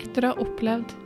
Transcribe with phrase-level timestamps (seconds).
[0.00, 0.96] Etter å ha opplevd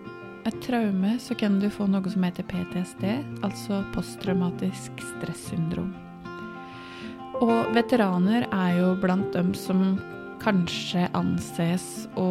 [0.47, 3.05] et traume, så kan du få noe som heter PTSD,
[3.47, 5.93] altså posttraumatisk stressyndrom.
[7.43, 9.97] Og veteraner er jo blant dem som
[10.45, 12.29] kanskje anses å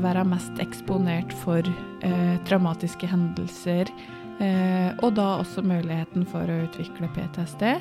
[0.00, 1.66] være mest eksponert for
[2.06, 3.90] eh, traumatiske hendelser,
[4.40, 7.74] eh, og da også muligheten for å utvikle PTSD.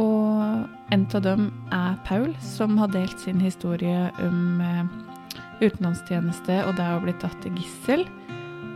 [0.00, 5.13] Og en av dem er Paul, som har delt sin historie om eh,
[5.60, 8.06] utenlandstjeneste og det å bli tatt til gissel.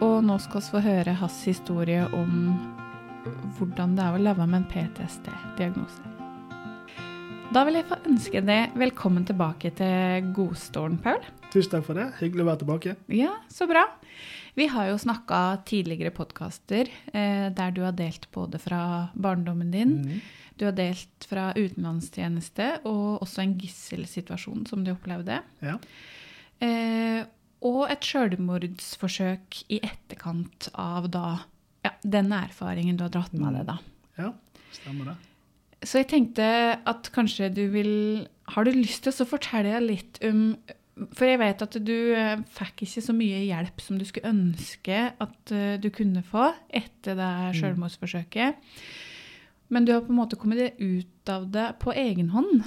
[0.04, 2.52] Og nå skal vi få høre hans historie om
[3.58, 6.14] hvordan det er å leve med en PTSD-diagnose.
[7.48, 11.22] Da vil jeg få ønske deg velkommen tilbake til godstolen, Paul.
[11.48, 12.10] Tusen takk for det.
[12.18, 12.96] Hyggelig å være tilbake.
[13.16, 13.86] Ja, så bra.
[14.58, 18.80] Vi har jo snakka tidligere podkaster eh, der du har delt både fra
[19.14, 20.20] barndommen din, mm.
[20.60, 25.40] du har delt fra utenlandstjeneste og også en gisselsituasjon som du opplevde.
[25.64, 25.78] Ja.
[26.64, 27.22] Eh,
[27.68, 31.26] og et selvmordsforsøk i etterkant av da
[31.86, 33.78] ja, den erfaringen du har dratt med deg, da.
[34.18, 34.32] ja,
[34.74, 35.16] stemmer det.
[35.86, 36.46] Så jeg tenkte
[36.90, 37.92] at kanskje du vil
[38.50, 40.56] Har du lyst til å fortelle litt om
[41.14, 45.04] For jeg vet at du eh, fikk ikke så mye hjelp som du skulle ønske
[45.14, 48.58] at eh, du kunne få etter det selvmordsforsøket.
[49.70, 52.66] Men du har på en måte kommet deg ut av det på egen hånd.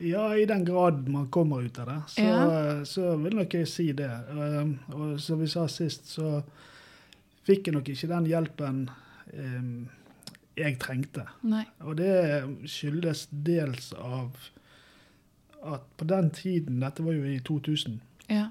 [0.00, 2.84] Ja, i den grad man kommer ut av det, så, Ja.
[2.84, 4.10] så vil nok jeg si det.
[4.30, 6.42] Um, Og som vi sa sist, så
[7.46, 8.90] fikk jeg nok ikke den hjelpen
[9.32, 9.88] um,
[10.56, 11.24] jeg trengte.
[11.42, 11.64] Nei.
[11.80, 14.30] Og det skyldes dels av
[15.66, 18.50] at på den tiden, dette var jo i 2000, Ja.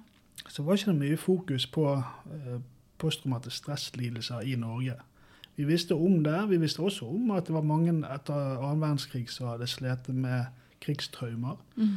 [0.49, 2.59] så var ikke det mye fokus på eh,
[2.97, 4.93] posttraumatisk stresslidelser i Norge.
[5.57, 6.49] Vi visste om det.
[6.49, 10.45] Vi visste også om at det var mange etter annen verdenskrig som hadde slitt med
[10.85, 11.57] krigstraumer.
[11.75, 11.95] Mm.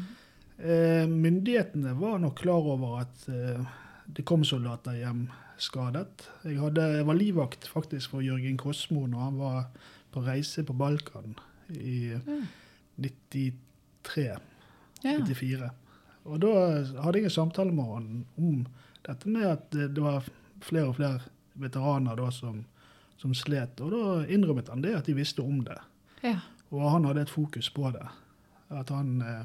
[0.58, 3.60] Eh, myndighetene var nok klar over at eh,
[4.16, 6.24] det kom soldater hjem skadet.
[6.44, 9.60] Jeg, hadde, jeg var livvakt faktisk for Jørgen Kosmo når han var
[10.14, 11.36] på reise på Balkan
[11.68, 12.46] i mm.
[12.96, 14.26] 93.
[15.04, 15.18] Ja.
[15.22, 15.70] 94.
[16.28, 16.52] Og da
[17.04, 18.64] hadde jeg en samtale med han om
[19.06, 20.26] dette med at det var
[20.64, 21.20] flere og flere
[21.58, 22.64] veteraner da som,
[23.20, 23.80] som slet.
[23.84, 25.78] Og da innrømmet han det, at de visste om det.
[26.26, 26.38] ja.
[26.68, 28.04] Og han hadde et fokus på det.
[28.74, 29.44] At han eh,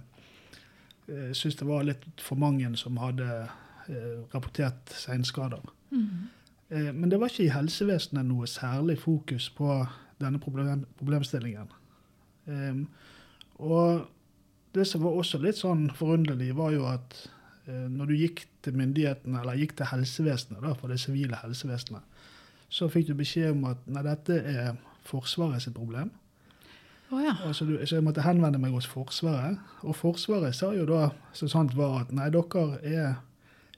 [1.07, 5.63] eh, syntes det var litt for mange som hadde eh, rapportert seinskader.
[5.91, 6.29] Mm.
[6.69, 9.83] Eh, men det var ikke i helsevesenet noe særlig fokus på
[10.21, 11.71] denne problem, problemstillingen.
[12.47, 12.83] Eh,
[13.63, 14.07] og
[14.73, 17.19] det som var også litt sånn forunderlig, var jo at
[17.67, 22.09] eh, når du gikk til myndighetene, eller gikk til helsevesenet, da, for det sivile helsevesenet,
[22.73, 24.73] så fikk du beskjed om at nei, dette er
[25.03, 26.13] Forsvaret sitt problem.
[27.13, 27.33] Å ja.
[27.53, 29.59] Du, så jeg måtte henvende meg hos Forsvaret.
[29.85, 33.15] Og Forsvaret sa jo da, så sant var, at nei, dere er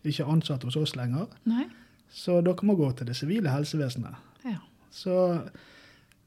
[0.06, 1.66] ikke ansatt hos oss lenger, Nei.
[2.14, 4.16] så dere må gå til det sivile helsevesenet.
[4.46, 4.60] Ja.
[4.94, 5.16] Så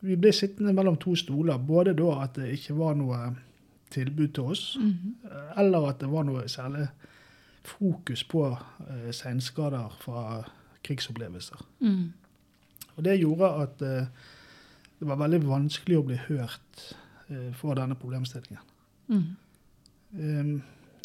[0.05, 3.21] vi ble sittende mellom to stoler, både da at det ikke var noe
[3.95, 5.15] tilbud til oss, Mhm.
[5.57, 6.89] eller at det var noe særlig
[7.65, 10.43] fokus på uh, senskader fra
[10.85, 11.63] krigsopplevelser.
[11.81, 12.13] Mm.
[12.97, 14.07] Og det gjorde at eh,
[14.99, 16.83] det var veldig vanskelig å bli hørt
[17.29, 18.65] eh, for denne problemstillingen.
[19.09, 19.29] Mm.
[20.19, 20.53] Um,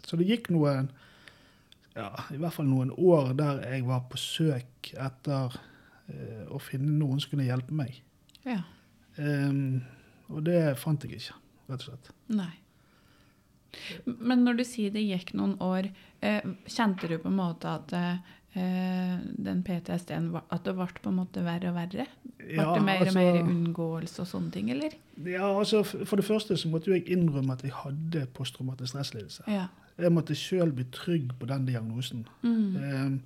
[0.04, 0.90] så det gikk noen
[1.94, 5.54] ja, i hvert fall noen år der jeg var på søk etter
[6.10, 8.00] eh, å finne noen som kunne hjelpe meg.
[8.48, 8.64] Ja.
[9.18, 9.84] Um,
[10.34, 11.38] og det fant jeg ikke,
[11.70, 12.14] rett og slett.
[12.34, 12.54] Nei.
[14.06, 15.90] Men når du sier det gikk noen år,
[16.22, 21.16] eh, kjente du på en måte at eh, den PTSD-en At det ble på en
[21.18, 22.06] måte verre og verre?
[22.38, 24.92] Ble Ja, det mer og altså- mer unngåelse og sånne ting, eller?
[25.26, 29.44] Ja, altså For det første så måtte jo jeg innrømme at jeg hadde posttraumatisk stresslidelse.
[29.48, 29.68] Ja.
[29.98, 32.28] Jeg måtte sjøl bli trygg på den diagnosen.
[32.44, 32.76] Mm.
[32.76, 33.22] Um,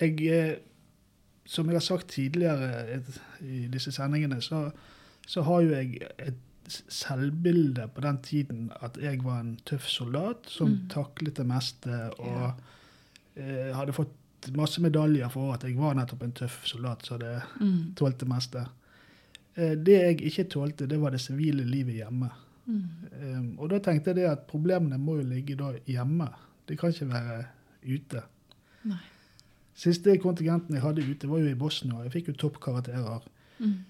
[0.00, 0.56] jeg, eh,
[1.46, 3.00] som jeg har sagt tidligere
[3.40, 4.70] i disse sendingene, så,
[5.26, 6.34] så har jo jeg et
[6.88, 10.88] selvbilde på den tiden at jeg var en tøff soldat som Mm.
[10.88, 12.52] taklet det meste og
[13.36, 13.72] ja.
[13.74, 14.12] hadde fått
[14.56, 17.94] masse medaljer for at jeg var nettopp en tøff soldat så det Mm.
[17.96, 18.66] tålte det meste.
[19.56, 22.30] Eh, det jeg ikke tålte, det var det sivile livet hjemme.
[22.66, 22.82] Mm.
[23.22, 26.28] Um, og da tenkte jeg det at problemene må jo ligge da hjemme.
[26.68, 27.44] Det kan ikke være
[27.88, 28.22] ute.
[28.84, 28.98] Nei.
[29.74, 32.02] Siste kontingenten jeg hadde ute, var jo i Bosnia.
[32.02, 33.22] Jeg fikk jo toppkarakterer
[33.58, 33.84] Mm.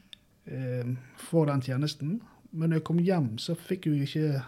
[0.46, 2.20] eh, for den tjenesten.
[2.52, 4.42] Men når jeg kom hjem, så fikk jeg ikke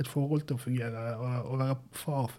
[0.00, 1.00] et forhold til å fungere.
[1.20, 2.30] Og å være far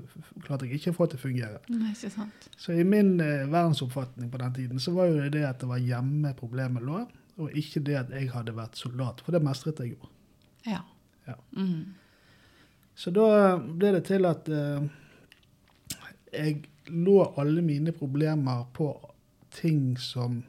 [0.46, 1.60] klarte jeg ikke å få til å fungere.
[1.70, 2.48] Nei, ikke sant.
[2.58, 5.82] Så i min eh, verdensoppfatning på den tiden, så var jo det at det var
[5.84, 7.04] hjemme problemet lå,
[7.42, 9.22] og ikke det at jeg hadde vært soldat.
[9.26, 10.10] For det mestret jeg jo.
[10.68, 10.82] Ja.
[11.30, 11.38] Ja.
[11.58, 11.94] Mm.
[12.98, 14.90] Så da ble det til at eh,
[16.34, 18.90] jeg lå alle mine problemer på
[19.54, 20.42] ting som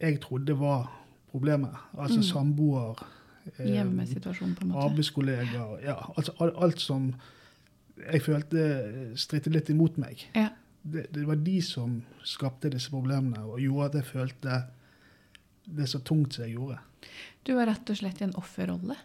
[0.00, 0.86] jeg trodde var
[1.30, 1.74] problemet.
[1.98, 2.28] Altså Mm.
[2.30, 3.04] samboer,
[3.58, 4.84] Hjemmesituasjonen, på en måte.
[4.88, 7.10] arbeidskollegaer Ja, altså alt, alt som
[8.00, 8.62] jeg følte
[9.20, 10.24] strittet litt imot meg.
[10.34, 10.48] Ja.
[10.82, 14.62] Det, det var de som skapte disse problemene og gjorde at jeg følte
[15.64, 16.80] det så tungt som jeg gjorde.
[17.44, 18.96] Du var rett og slett i en offerrolle.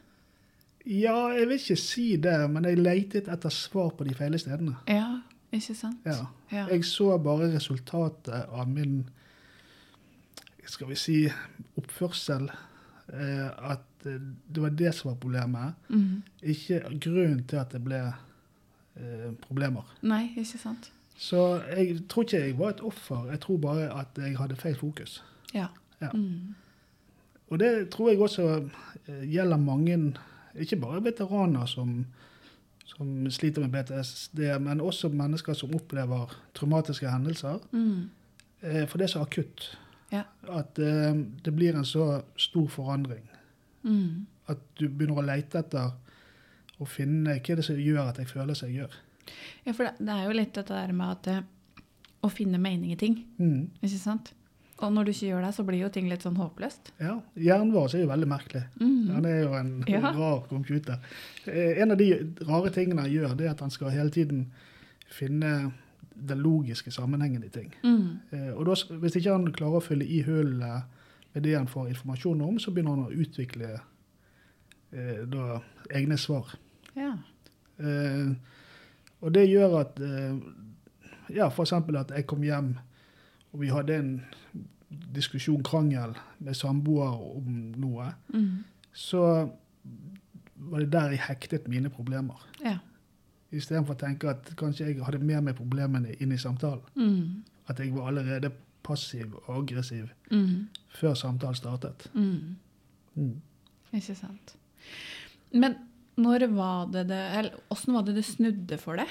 [0.87, 4.77] Ja, jeg vil ikke si det, men jeg letet etter svar på de feile stedene.
[4.87, 5.19] Ja,
[5.51, 6.05] ikke sant?
[6.07, 6.23] Ja.
[6.49, 6.65] Ja.
[6.71, 9.03] Jeg så bare resultatet av min
[10.69, 11.17] skal vi si,
[11.79, 12.49] oppførsel.
[13.13, 14.19] Eh, at eh,
[14.53, 16.21] det var det som var problemet, Mhm.
[16.43, 18.13] ikke grunnen til at det ble
[18.95, 19.83] eh, problemer.
[20.01, 20.91] Nei, ikke sant?
[21.17, 24.75] Så jeg tror ikke jeg var et offer, jeg tror bare at jeg hadde feil
[24.75, 25.23] fokus.
[25.53, 25.67] Ja.
[26.01, 26.09] Ja.
[26.13, 26.55] Mm.
[27.49, 28.69] Og det tror jeg også
[29.07, 30.13] eh, gjelder mange,
[30.55, 32.05] ikke bare veteraner som,
[32.85, 37.59] som sliter med PTSD, men også mennesker som opplever traumatiske hendelser.
[37.71, 38.09] Mm.
[38.87, 39.77] For det er så akutt.
[40.11, 40.23] Ja.
[40.49, 41.13] At eh,
[41.45, 43.27] det blir en så stor forandring.
[43.83, 44.25] Mm.
[44.49, 45.91] At du begynner å lete etter
[46.79, 48.97] å finne hva er det som gjør at jeg føler som jeg gjør.
[49.67, 51.41] Ja, for det, det er jo litt dette der med at eh,
[52.25, 53.69] å finne mening i ting, Mm.
[53.81, 54.33] ikke sant?
[54.79, 56.93] Og når du ikke gjør det, så blir jo ting litt sånn håpløst.
[57.03, 58.61] Ja, Hjernen vår er jo veldig merkelig.
[58.79, 59.09] Mm.
[59.11, 59.99] Han er jo en Ja.
[60.15, 60.99] rar computer.
[61.45, 62.07] Eh, En av de
[62.47, 64.45] rare tingene han gjør, det er at han skal hele tiden
[65.11, 65.73] finne
[66.27, 67.73] den logiske sammenhengen i ting.
[67.83, 68.19] Mm.
[68.31, 70.83] Eh, Og da, hvis ikke han klarer å fylle i hullene
[71.33, 73.69] med det han får informasjon om, så begynner han å utvikle
[74.91, 75.59] eh, da,
[75.95, 76.55] egne svar.
[76.95, 77.13] Ja.
[77.79, 78.31] Eh,
[79.21, 80.37] og det gjør at eh,
[81.29, 81.73] Ja, f.eks.
[81.73, 82.71] at jeg kom hjem,
[83.53, 84.11] og vi hadde en
[85.13, 88.07] diskusjon, krangel, med samboer om noe.
[88.33, 88.63] Mm.
[88.93, 89.21] Så
[90.69, 92.41] var det der jeg hektet mine problemer.
[92.65, 92.79] Ja.
[93.51, 96.81] Istedenfor å tenke at kanskje jeg hadde med meg problemene inn i samtalen.
[96.95, 97.43] Mm.
[97.69, 98.51] At jeg var allerede
[98.85, 100.67] passiv og aggressiv Mm.
[100.89, 102.07] før samtalen startet.
[102.13, 102.55] Mm.
[103.15, 103.41] Mm.
[103.93, 104.55] Ikke sant.
[105.51, 105.75] Men
[106.17, 109.07] når var det det Eller åssen var det det snudde for deg?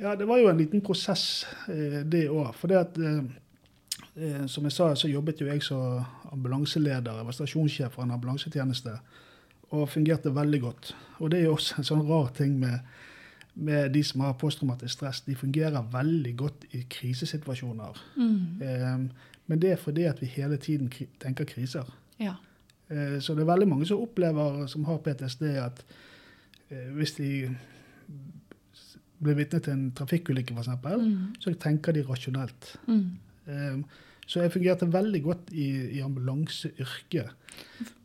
[0.00, 2.52] Ja, det var jo en liten prosess eh, det òg.
[2.54, 3.22] For det at eh,
[4.16, 7.14] eh, Som jeg sa, så jobbet jo jeg som ambulanseleder.
[7.16, 8.98] Jeg var stasjonssjef for en ambulansetjeneste.
[9.70, 10.94] Og fungerte veldig godt.
[11.20, 12.80] Og det er jo også en sånn rar ting med,
[13.54, 15.20] med de som har posttraumatisk stress.
[15.20, 18.00] De fungerer veldig godt i krisesituasjoner.
[18.16, 18.62] Mm.
[18.62, 18.98] Eh,
[19.46, 20.90] men det er fordi at vi hele tiden
[21.20, 21.84] tenker kriser.
[22.20, 22.34] Ja.
[22.90, 25.84] Eh, Så det er veldig mange som opplever, som har PTSD, at
[26.70, 27.56] eh, hvis de
[29.24, 30.68] blir vitne til en trafikkulykke, f.eks.,
[30.98, 31.34] Mm.
[31.40, 32.76] så tenker de rasjonelt.
[32.88, 33.10] Mm.
[33.46, 33.82] Eh,
[34.26, 35.66] Så jeg fungerte veldig godt i,
[35.98, 37.28] i ambulanseyrket.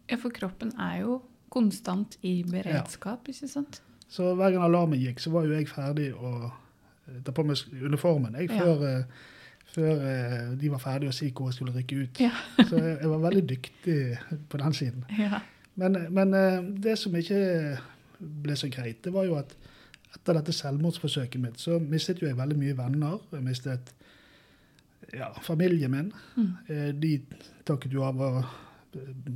[0.10, 3.82] ja, for kroppen er jo konstant i beredskap, ikke sant?
[4.10, 7.62] Så hver gang alarmen gikk, så var jo jeg ferdig å eh, ta på meg
[7.86, 9.04] uniformen jeg, før, ja.
[9.76, 12.22] før eh, de var ferdige å si hvor jeg skulle rykke ut.
[12.26, 12.34] Ja.
[12.64, 14.00] Så jeg, var veldig dyktig
[14.50, 15.06] på den siden.
[15.20, 15.44] Ja.
[15.80, 16.60] Men, men eh,
[16.90, 17.78] det som ikke
[18.20, 19.54] ble så greit, det var jo at
[20.10, 23.22] etter dette selvmordsforsøket mitt, så mistet jo jeg veldig mye venner.
[23.36, 23.94] Jeg mistet
[25.14, 26.10] ja, familien min.
[26.36, 26.50] Mm.
[26.68, 27.14] Eh, De
[27.66, 28.40] takket jo av og
[28.98, 29.32] eh,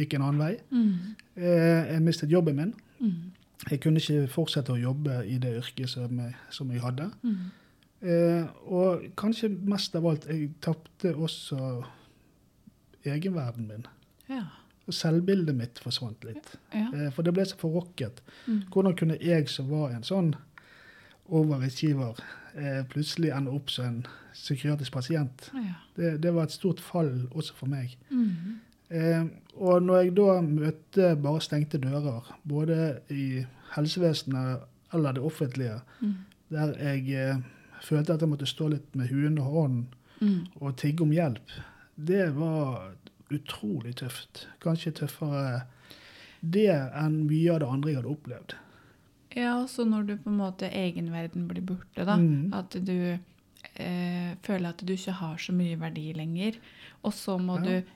[0.00, 0.54] gikk en annen vei.
[0.72, 0.92] Mm.
[1.36, 2.74] Eh, Jeg mistet jobben min.
[3.00, 3.32] Mm.
[3.70, 7.10] Jeg kunne ikke fortsette å jobbe i det yrket som jeg, som jeg hadde.
[7.22, 7.36] Mm.
[8.04, 11.84] Eh, Og kanskje mest av alt, jeg tapte også
[13.04, 13.86] egenverden min.
[14.28, 14.42] Ja.
[14.92, 16.56] Selvbildet mitt forsvant litt.
[16.74, 16.90] Ja.
[16.92, 18.20] Eh, For det ble så forrokket.
[18.46, 18.62] Mm.
[18.72, 20.34] Hvordan kunne jeg som var en sånn
[21.32, 22.18] overgiver,
[22.54, 25.50] eh, plutselig ende opp som en psykiatrisk pasient?
[25.54, 25.74] ja.
[25.96, 27.96] Det, det var et stort fall også for meg.
[28.10, 28.60] Mm.
[28.90, 29.24] Eh,
[29.56, 33.44] og når jeg da møtte bare stengte dører, både i
[33.76, 34.60] helsevesenet
[34.94, 36.14] eller det offentlige, Mm.
[36.50, 37.36] der jeg eh,
[37.82, 39.86] følte at jeg måtte stå litt med huen og hånden
[40.20, 40.46] Mm.
[40.60, 41.50] og tigge om hjelp,
[41.96, 42.92] det var
[43.30, 44.46] utrolig tøft.
[44.60, 45.62] Kanskje tøffere
[46.42, 48.54] det enn mye av det andre jeg hadde opplevd.
[49.36, 52.52] Ja, så når du på en måte egenverden blir borte, da, Mm.
[52.54, 53.18] at du
[53.76, 56.54] eh, føler at du ikke har så mye verdi lenger,
[57.02, 57.80] og så må Ja.
[57.80, 57.86] du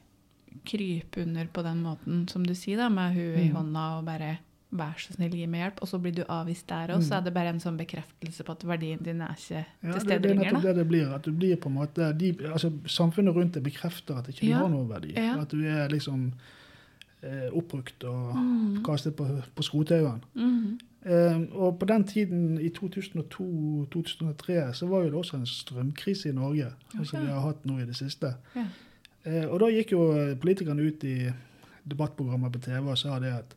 [0.64, 3.54] krype under på den måten, som du sier, da, med huet i Mm.
[3.56, 4.38] hånda og bare
[4.70, 7.18] vær så snill, gi meg hjelp, og så blir du avvist der òg, så Mm.
[7.18, 10.22] er det bare en sånn bekreftelse på at verdien din er ikke Ja, til stede
[10.22, 11.14] det er lenger, nettopp det det blir.
[11.14, 14.48] At du blir på en måte de, altså, Samfunnet rundt deg bekrefter at det ikke
[14.48, 14.58] Ja.
[14.58, 15.12] har noen verdi.
[15.16, 15.40] Ja.
[15.40, 16.32] At du er liksom
[17.22, 18.82] eh, oppbrukt og Mm.
[18.84, 19.24] kastet på,
[19.56, 20.20] på skrothaugen.
[20.36, 20.78] Mm.
[21.04, 26.32] Eh, og på den tiden, i 2002-2003, så var jo det også en strømkrise i
[26.32, 26.66] Norge.
[26.94, 27.04] Okay.
[27.04, 28.34] som vi har hatt nå i det siste.
[28.56, 28.64] Ja.
[29.26, 30.02] Eh, og da gikk jo
[30.40, 31.16] politikerne ut i
[31.88, 33.54] debattprogrammer på TV og sa det at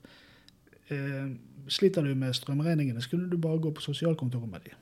[0.89, 1.31] eh,
[1.71, 4.77] sliter du med strømregningene, så kunne du bare gå på sosialkontoret med dem.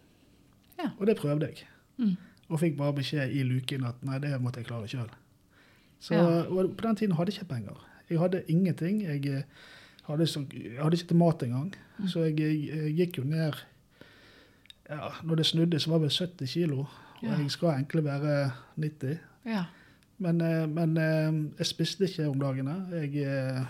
[0.80, 0.92] Ja.
[0.98, 1.66] Og det prøvde jeg.
[1.98, 2.16] Mm.
[2.50, 5.10] Og fikk bare beskjed i luken at nei, det måtte jeg klare sjøl.
[6.12, 6.24] Ja.
[6.48, 7.86] og På den tiden hadde jeg ikke penger.
[8.10, 9.02] Jeg hadde ingenting.
[9.04, 9.44] Jeg eh,
[10.08, 11.74] hadde, så, jeg hadde ikke til mat engang.
[12.00, 12.08] Mm.
[12.08, 13.54] Så jeg, jeg gikk jo ned
[14.90, 16.80] ja, Når det snudde, så var det 70 kilo.
[16.80, 17.36] Og Ja.
[17.38, 19.18] jeg skal egentlig være 90.
[19.46, 19.64] Ja.
[20.20, 22.74] Men, eh, men eh, jeg spiste ikke om dagene.
[22.92, 23.64] Jeg eh,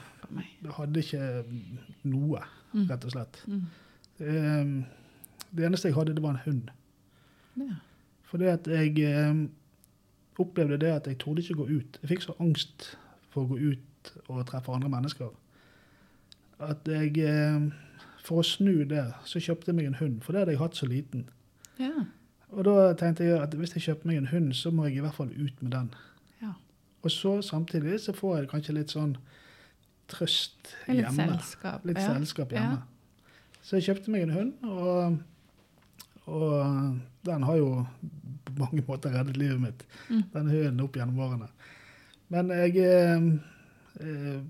[0.77, 1.43] hadde ikke
[2.03, 2.83] noe, Mm.
[2.85, 3.37] rett og slett.
[3.47, 3.61] Mm.
[4.19, 4.85] Eh,
[5.55, 6.69] Det eneste jeg hadde, det var en hund.
[7.57, 8.37] Ja.
[8.37, 9.49] det at jeg
[10.37, 11.97] opplevde det at jeg torde ikke gå ut.
[12.03, 12.97] Jeg fikk så angst
[13.31, 15.29] for å gå ut og treffe andre mennesker.
[16.59, 17.71] At jeg
[18.21, 20.21] For å snu det, så kjøpte jeg meg en hund.
[20.21, 21.25] For det hadde jeg hatt så liten.
[21.79, 22.05] ja.
[22.51, 24.99] Og da tenkte jeg at hvis jeg kjøper meg en hund, så må jeg i
[25.01, 25.89] hvert fall ut med den.
[26.99, 27.03] Ja.
[27.03, 29.13] Og så samtidig så får jeg kanskje litt sånn
[30.09, 31.27] trøst Litt hjemme.
[31.37, 31.85] selskap.
[31.85, 32.13] Litt ja.
[32.15, 32.59] selskap Ja.
[32.61, 32.81] hjemme.
[33.63, 35.19] Så jeg kjøpte meg en hund, og,
[36.25, 37.85] og den har jo
[38.45, 39.85] på mange måter reddet livet mitt.
[40.09, 40.23] Mm.
[40.33, 41.49] Den hunden opp gjennom årene.
[42.29, 43.27] Men jeg eh,
[44.01, 44.41] eh,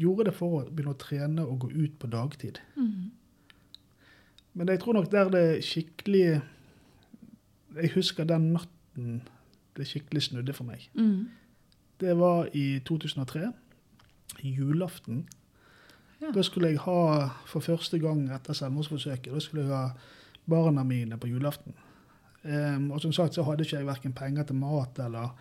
[0.00, 2.58] gjorde det for å begynne å trene og gå ut på dagtid.
[2.76, 3.10] Mm.
[4.54, 6.40] Men jeg tror nok der det skikkelig
[7.78, 9.20] Jeg husker den natten
[9.76, 10.88] det skikkelig snudde for meg.
[10.98, 11.28] Mm.
[12.00, 13.52] Det var i 2003.
[14.42, 15.26] Julaften.
[16.20, 16.30] Ja.
[16.34, 19.90] Da skulle jeg ha, for første gang etter selvmordsforsøket, da skulle jeg ha
[20.50, 21.74] barna mine på julaften.
[22.44, 25.34] Um, og som sagt så hadde ikke jeg verken penger til mat eller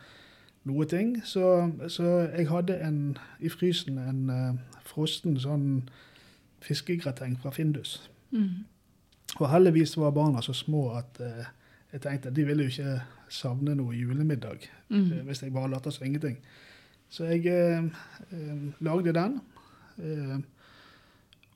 [0.64, 1.26] noe ting.
[1.26, 2.04] Så, så
[2.38, 5.68] jeg hadde en, i frysen en uh, frossen sånn
[6.62, 8.00] fiskegrateng fra Findus.
[8.32, 8.66] Mm.
[9.38, 11.50] Og heldigvis var barna så små at eh,
[11.94, 15.25] jeg tenkte de ville jo ikke savne noe julemiddag eh, Mm.
[15.27, 16.38] hvis jeg bare later som ingenting.
[17.10, 17.84] Så jeg eh,
[18.32, 19.41] eh, lagde den.
[20.00, 20.38] Eh,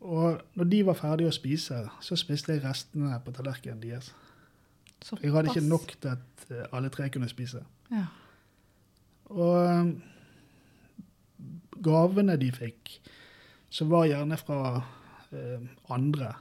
[0.02, 4.14] og når de var ferdige å spise, så spiste jeg restene på tallerkenen deres.
[5.02, 5.24] Såpass.
[5.24, 7.64] Jeg hadde ikke nok til at eh, alle tre kunne spise.
[7.92, 8.06] Ja.
[9.30, 9.94] Og eh,
[11.82, 12.96] gavene de fikk,
[13.72, 14.82] som var gjerne fra
[15.32, 16.34] eh, andre,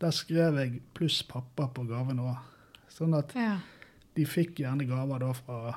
[0.00, 2.36] der skrev jeg pluss pappa på gaven òg.
[2.90, 3.54] Sånn at ja.
[4.16, 5.74] de fikk gjerne gaver da fra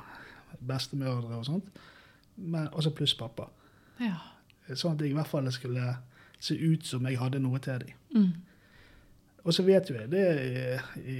[0.64, 1.84] bestemødre og sånt,
[2.38, 3.50] men også pluss pappa.
[4.02, 4.18] ja.
[4.64, 5.90] Sånn at jeg i hvert fall skulle
[6.40, 7.98] se ut som jeg hadde noe til dem.
[8.16, 8.30] Mm.
[9.44, 10.62] Og så vet jo jeg det i,
[11.04, 11.18] i,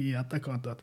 [0.00, 0.80] i etterkant at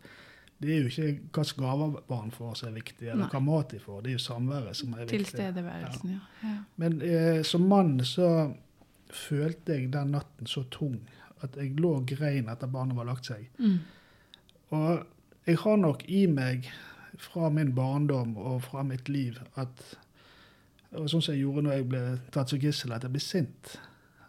[0.59, 3.29] det er jo ikke hva slags gaver barn får som er viktig, eller Nei.
[3.31, 4.01] hva mat de får.
[4.03, 5.19] Det er jo samværet som er viktig.
[5.23, 6.23] Tilstedeværelsen, ja.
[6.43, 6.55] ja.
[6.83, 8.29] Men eh, som mann så
[9.09, 10.99] følte jeg den natten så tung
[11.43, 13.47] at jeg lå og grein etter barnet var lagt seg.
[13.59, 13.79] Mm.
[14.71, 15.05] Og
[15.47, 16.67] jeg har nok i meg
[17.19, 19.83] fra min barndom og fra mitt liv at
[20.91, 21.99] og Sånn som jeg gjorde når jeg ble
[22.33, 23.75] tatt som gissel, at jeg ble sint.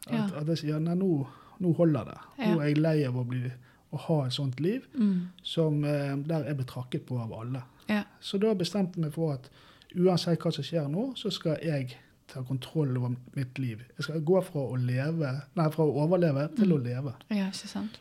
[0.06, 0.26] At, Ja.
[0.42, 1.26] at jeg sier nei, nå,
[1.58, 2.16] nå holder det.
[2.38, 2.50] Ja.
[2.54, 3.50] Nå er jeg lei av å, bli,
[3.92, 5.30] å ha et sånt liv Mm.
[5.42, 7.62] som, eh, der jeg blir trakket på av alle.
[7.88, 8.02] Ja.
[8.20, 9.48] Så da bestemte jeg meg for at
[9.96, 11.96] uansett hva som skjer nå, så skal jeg
[12.30, 13.82] ta kontroll over mitt liv.
[13.96, 16.76] Jeg skal gå fra å leve, nei, fra å overleve til Mm.
[16.76, 17.14] å leve.
[17.30, 18.00] ja, ikke sant?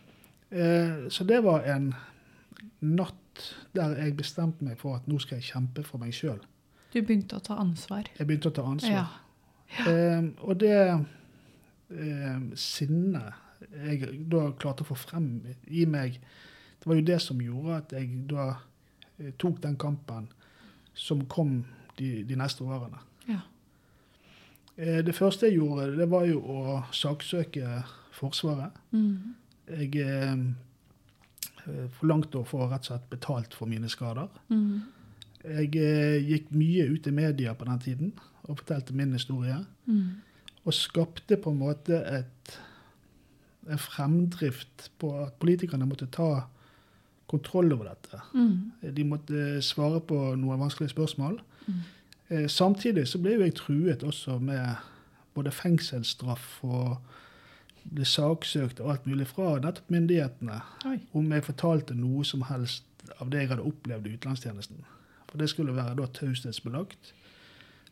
[0.52, 1.94] Eh, så det var en
[2.82, 3.16] natt
[3.76, 6.40] der jeg bestemte meg for at nå skal jeg kjempe for meg sjøl.
[6.94, 8.04] Du begynte å ta ansvar.
[8.18, 8.92] Jeg begynte å ta ansvar.
[8.92, 9.86] Ja.
[9.88, 11.06] Eh, og det
[11.92, 13.34] eh, sinnet
[13.86, 16.20] jeg da klarte å få frem i meg,
[16.80, 18.46] det var jo det som gjorde at jeg da
[19.20, 20.30] eh, tok den kampen
[20.96, 21.66] som kom
[22.00, 23.00] de, de neste årene.
[24.80, 27.84] Eh, det første jeg gjorde, det var jo å saksøke
[28.20, 28.76] Forsvaret.
[28.92, 29.36] Mm.
[29.70, 30.32] Jeg eh,
[31.64, 34.28] eh, forlangte å få rett og slett betalt for mine skader.
[34.52, 34.82] Mm.
[35.46, 38.12] Jeg eh, gikk mye ut i media på den tiden
[38.50, 39.62] og fortalte min historie.
[39.88, 40.20] Mm.
[40.66, 42.56] Og skapte på en måte et,
[43.70, 46.50] en fremdrift på at politikerne måtte ta
[47.30, 48.20] kontroll over dette.
[48.34, 48.92] Mm.
[48.98, 51.40] De måtte svare på noen vanskelige spørsmål.
[51.70, 51.82] Mm.
[52.30, 54.82] Eh, samtidig så ble jo jeg truet også med
[55.34, 56.98] både fengselsstraff og
[57.90, 60.98] ble saksøkt og alt mulig fra nettopp myndighetene Oi.
[61.18, 62.86] om jeg fortalte noe som helst
[63.18, 64.84] av det jeg hadde opplevd i utenlandstjenesten.
[65.30, 67.14] For det skulle være da taushetsbelagt.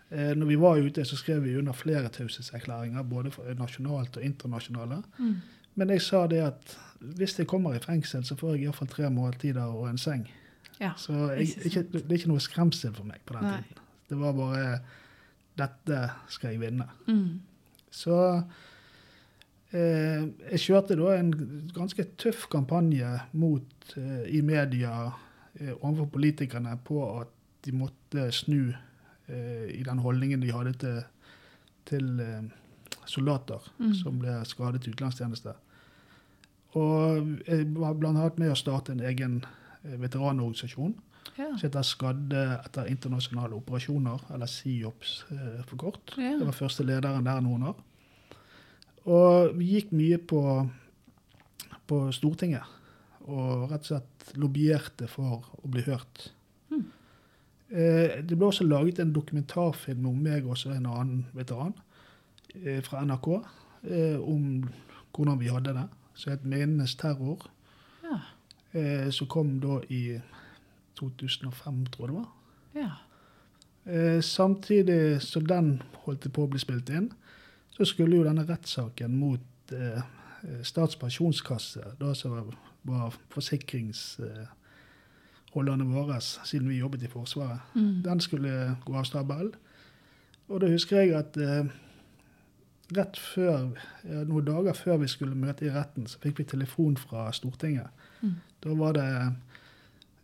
[0.09, 5.01] Eh, når vi var ute, så skrev vi under flere taushetserklæringer, både nasjonalt og internasjonale.
[5.17, 5.35] Mm.
[5.75, 9.09] Men jeg sa det at hvis jeg kommer i fengsel, så får jeg iallfall tre
[9.13, 10.27] måltider og en seng.
[10.79, 10.91] Ja.
[10.97, 13.59] Så jeg, ikke, det er ikke noe skremsel for meg på den Nei.
[13.61, 13.83] tiden.
[14.09, 14.79] Det var bare
[15.57, 15.99] Dette
[16.29, 16.85] skal jeg vinne.
[17.07, 17.39] Mm.
[17.91, 18.13] Så
[19.73, 21.31] eh, jeg kjørte da en
[21.75, 24.93] ganske tøff kampanje mot, eh, i media
[25.59, 27.33] eh, overfor politikerne på at
[27.65, 31.01] de måtte snu eh, i den holdningen de hadde til,
[31.89, 32.47] til eh,
[33.07, 33.93] soldater Mm.
[33.95, 35.53] som ble skadet i utenlandstjeneste.
[36.77, 39.39] Og jeg var blant annet med å starte en egen
[39.83, 40.93] eh, veteranorganisasjon
[41.37, 41.51] Ja.
[41.59, 46.15] sitter Skadde etter internasjonale operasjoner, eller SIOPS eh, for kort.
[46.17, 46.37] Ja.
[46.37, 47.83] Jeg var første lederen der noen år.
[49.07, 50.41] Og vi gikk mye på,
[51.87, 52.73] på Stortinget
[53.27, 56.29] og rett og slett lobbyerte for å bli hørt.
[56.71, 56.85] Mm.
[57.69, 61.73] Eh, det ble også laget en dokumentarfilm om meg og en annen veteran
[62.55, 64.63] eh, fra NRK eh, om
[65.15, 65.87] hvordan vi hadde det.
[66.17, 67.45] Som het 'Minnenes terror',
[68.03, 69.11] Ja.
[69.11, 70.21] som kom da i
[70.97, 72.29] 2005, tror jeg det var.
[72.81, 72.91] ja.
[73.87, 77.05] Eh, samtidig som den holdt på å bli spilt inn,
[77.71, 80.01] så skulle jo denne rettssaken mot eh,
[80.63, 82.31] Stats pensjonskasse, da som
[82.85, 88.01] var, forsikringsholderne våre siden vi jobbet i Forsvaret, Mm.
[88.03, 89.53] den skulle gå av stabelen.
[90.49, 91.65] Og da husker jeg at eh,
[92.95, 93.69] rett før,
[94.03, 97.87] noen dager før vi skulle møte i retten, så fikk vi telefon fra Stortinget.
[98.21, 98.35] Mm.
[98.63, 99.33] Da var det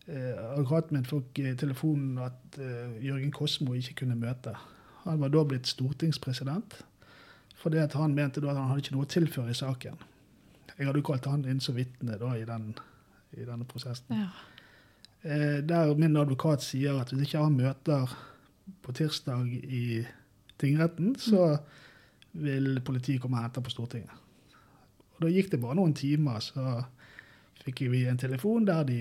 [0.07, 4.55] eh, Advokaten min fikk i telefonen at eh, Jørgen Kosmo ikke kunne møte.
[5.03, 6.79] Han var da blitt stortingspresident,
[7.59, 9.99] fordi han mente da at han hadde ikke noe å tilføre i saken.
[10.77, 12.73] Jeg hadde jo kalt han inn som vitne da i, den,
[13.37, 14.25] i denne prosessen.
[14.25, 14.31] ja.
[15.23, 18.11] Eh, der min advokat sier at hvis ikke han møter
[18.83, 20.03] på tirsdag i
[20.59, 21.61] tingretten, så
[22.33, 24.11] vil politiet komme og hente på Stortinget.
[25.15, 26.83] Og Da gikk det bare noen timer, så
[27.63, 28.99] fikk vi en telefon der de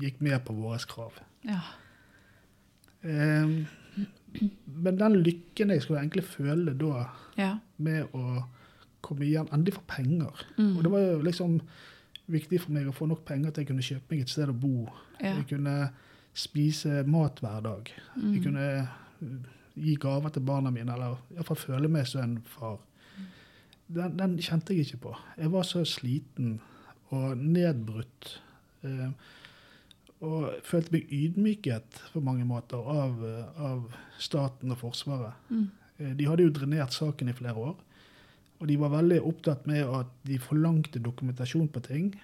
[0.00, 1.12] gikk med på våre krav.
[1.48, 1.60] ja.
[3.02, 3.48] Eh,
[4.66, 7.04] men den lykken jeg skulle egentlig føle da
[7.38, 7.50] ja.
[7.76, 8.40] med å
[9.04, 10.76] komme igjen, endelig få penger Mm.
[10.76, 11.60] Og det var jo liksom
[12.26, 14.52] viktig for meg å få nok penger til jeg kunne kjøpe meg et sted å
[14.56, 14.88] bo.
[15.20, 15.34] ja.
[15.36, 15.90] Jeg kunne
[16.34, 17.92] spise mat hver dag.
[18.16, 18.42] Jeg Mm.
[18.42, 18.88] kunne
[19.22, 19.46] uh,
[19.76, 22.78] gi gaver til barna mine, eller iallfall føle meg som en far.
[23.86, 25.16] Den, den kjente jeg ikke på.
[25.38, 26.60] Jeg var så sliten
[27.10, 28.40] og nedbrutt.
[28.82, 29.10] eh,
[30.20, 35.34] og følte meg ydmyket på mange måter av, eh, av staten og Forsvaret.
[35.50, 35.70] Mm.
[35.98, 37.76] Eh, De hadde jo drenert saken i flere år.
[38.60, 42.14] Og de var veldig opptatt med at de forlangte dokumentasjon på ting.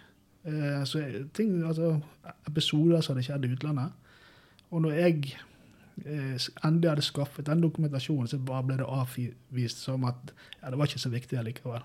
[0.44, 1.02] Eh, så
[1.34, 2.00] ting, altså
[2.48, 3.92] Episoder som hadde skjedd i utlandet.
[4.70, 5.34] Og når jeg
[6.06, 10.78] eh, endelig hadde skaffet den dokumentasjonen, så bare ble det avvist som at ja, det
[10.78, 11.82] var ikke så viktig allikevel.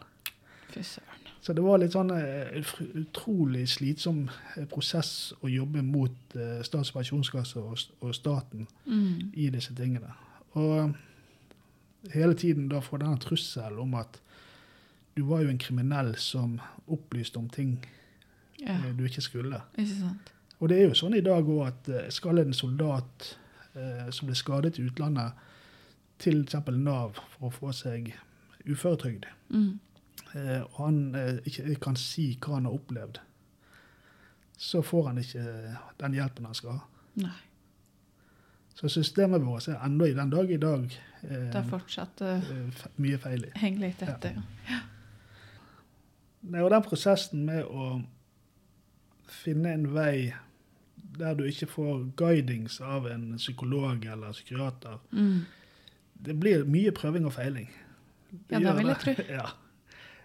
[0.71, 1.14] Fy søren.
[1.45, 2.55] Så det var litt sånn eh,
[2.97, 4.23] utrolig slitsom
[4.57, 9.31] eh, prosess å jobbe mot eh, Statens pensjonskasse og, og staten Mm.
[9.33, 10.09] i disse tingene.
[10.57, 10.95] Og
[12.13, 14.19] hele tiden da få denne trusselen om at
[15.15, 16.57] du var jo en kriminell som
[16.91, 17.77] opplyste om ting
[18.59, 18.73] Ja.
[18.79, 19.61] eh, du ikke skulle.
[19.77, 20.31] Ikke sant.
[20.59, 23.35] Og det er jo sånn i dag òg at eh, skal en soldat
[23.75, 25.33] eh, som ble skadet i utlandet,
[26.17, 26.71] til f.eks.
[26.71, 28.13] Nav for å få seg
[28.65, 29.79] uføretrygd, Mm.
[30.35, 33.19] Eh, og han eh, ikke kan si hva han har opplevd,
[34.57, 35.43] så får han ikke
[35.99, 36.85] den hjelpen han skal ha.
[37.25, 37.35] Nei.
[38.75, 40.83] Så systemet vårt er enda i den dag i dag
[41.23, 43.51] eh, Det er fortsatt uh, eh, mye feil i.
[43.55, 44.41] henger litt etter.
[44.67, 44.81] Ja.
[46.45, 48.01] Nei, og den prosessen med å
[49.31, 50.33] finne en vei
[51.15, 55.45] der du ikke får guidings av en psykolog eller psykiater, Mm.
[56.25, 57.69] det blir mye prøving og feiling.
[58.49, 59.13] Ja, det vil jeg tro.
[59.39, 59.47] Ja.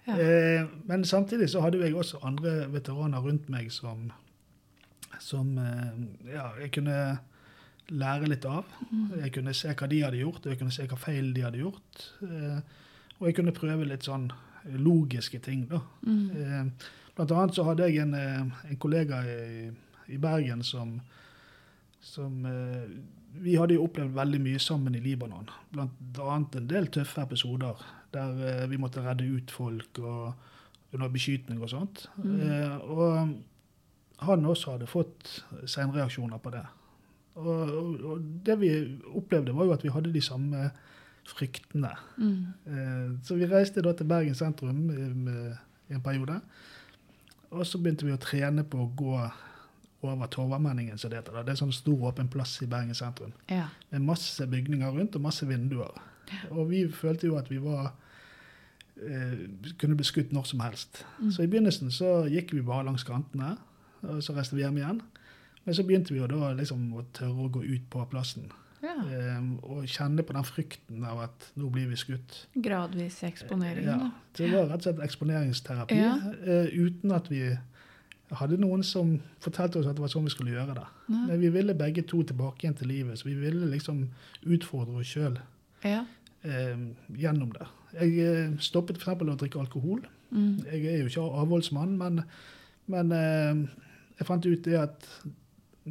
[0.06, 0.16] Ja.
[0.16, 4.08] Eh, men samtidig så hadde jo jeg også andre veteraner rundt meg som,
[5.20, 5.98] som eh,
[6.32, 7.00] ja, jeg kunne
[7.90, 8.68] lære litt av.
[8.90, 9.18] Mm.
[9.24, 11.62] Jeg kunne se hva de hadde gjort, og jeg kunne se hva feil de hadde
[11.62, 12.06] gjort.
[12.26, 12.78] Eh,
[13.18, 14.30] og jeg kunne prøve litt sånn
[14.80, 15.82] logiske ting, da.
[16.06, 16.24] Mm.
[16.36, 19.70] Eh, Blant annet så hadde jeg en, eh, en kollega i,
[20.14, 20.94] i Bergen som,
[22.00, 22.86] som eh,
[23.40, 25.48] Vi hadde jo opplevd veldig mye sammen i Libanon.
[25.70, 27.78] Blant annet en del tøffe episoder
[28.14, 30.32] der eh, vi måtte redde ut folk og
[30.92, 32.08] under beskytning og sånt.
[32.18, 32.40] Mm.
[32.40, 36.64] Eh, og han også hadde fått senreaksjoner på det.
[37.38, 38.70] Og, og, og det vi
[39.16, 40.64] opplevde, var jo at vi hadde de samme
[41.30, 41.92] fryktene.
[42.18, 42.40] Mm.
[42.66, 45.56] Eh, Så vi reiste da til Bergen sentrum i med-
[45.90, 46.40] i en periode.
[47.50, 49.14] Og så begynte vi å trene på å gå
[50.02, 51.42] over Torvamenningen, som det heter.
[51.44, 53.32] Det er sånn stor åpen plass i Bergen sentrum.
[53.52, 53.66] Ja.
[53.90, 55.98] Med masse bygninger rundt og masse vinduer.
[56.50, 57.90] Og vi følte jo at vi var
[59.02, 59.36] eh,
[59.80, 61.02] kunne bli skutt når som helst.
[61.20, 61.30] Mm.
[61.34, 63.56] Så i begynnelsen så gikk vi bare langs kantene,
[64.06, 65.02] og så reiste vi hjem igjen.
[65.66, 68.48] Men så begynte vi jo da liksom å tørre å gå ut på plassen.
[68.80, 68.94] ja.
[69.12, 72.46] Eh, og kjenne på den frykten av at nå blir vi skutt.
[72.56, 74.10] Gradvis eksponering, Ja, da.
[74.38, 75.98] det var rett og slett eksponeringsterapi.
[76.00, 76.14] Ja.
[76.46, 77.42] eh, uten at vi
[78.38, 80.86] hadde noen som fortalte oss at det var sånn vi skulle gjøre det.
[81.10, 81.20] Ja.
[81.26, 84.04] Men vi ville begge to tilbake igjen til livet, så vi ville liksom
[84.46, 85.38] utfordre oss sjøl
[85.84, 86.04] Ja.
[86.44, 86.76] eh,
[87.18, 87.66] gjennom det.
[87.98, 89.22] Jeg eh, stoppet f.eks.
[89.26, 90.04] å drikke alkohol.
[90.30, 90.60] Mm.
[90.70, 92.22] Jeg er jo ikke avholdsmann, men,
[92.86, 93.64] men eh,
[94.20, 95.08] jeg fant ut det at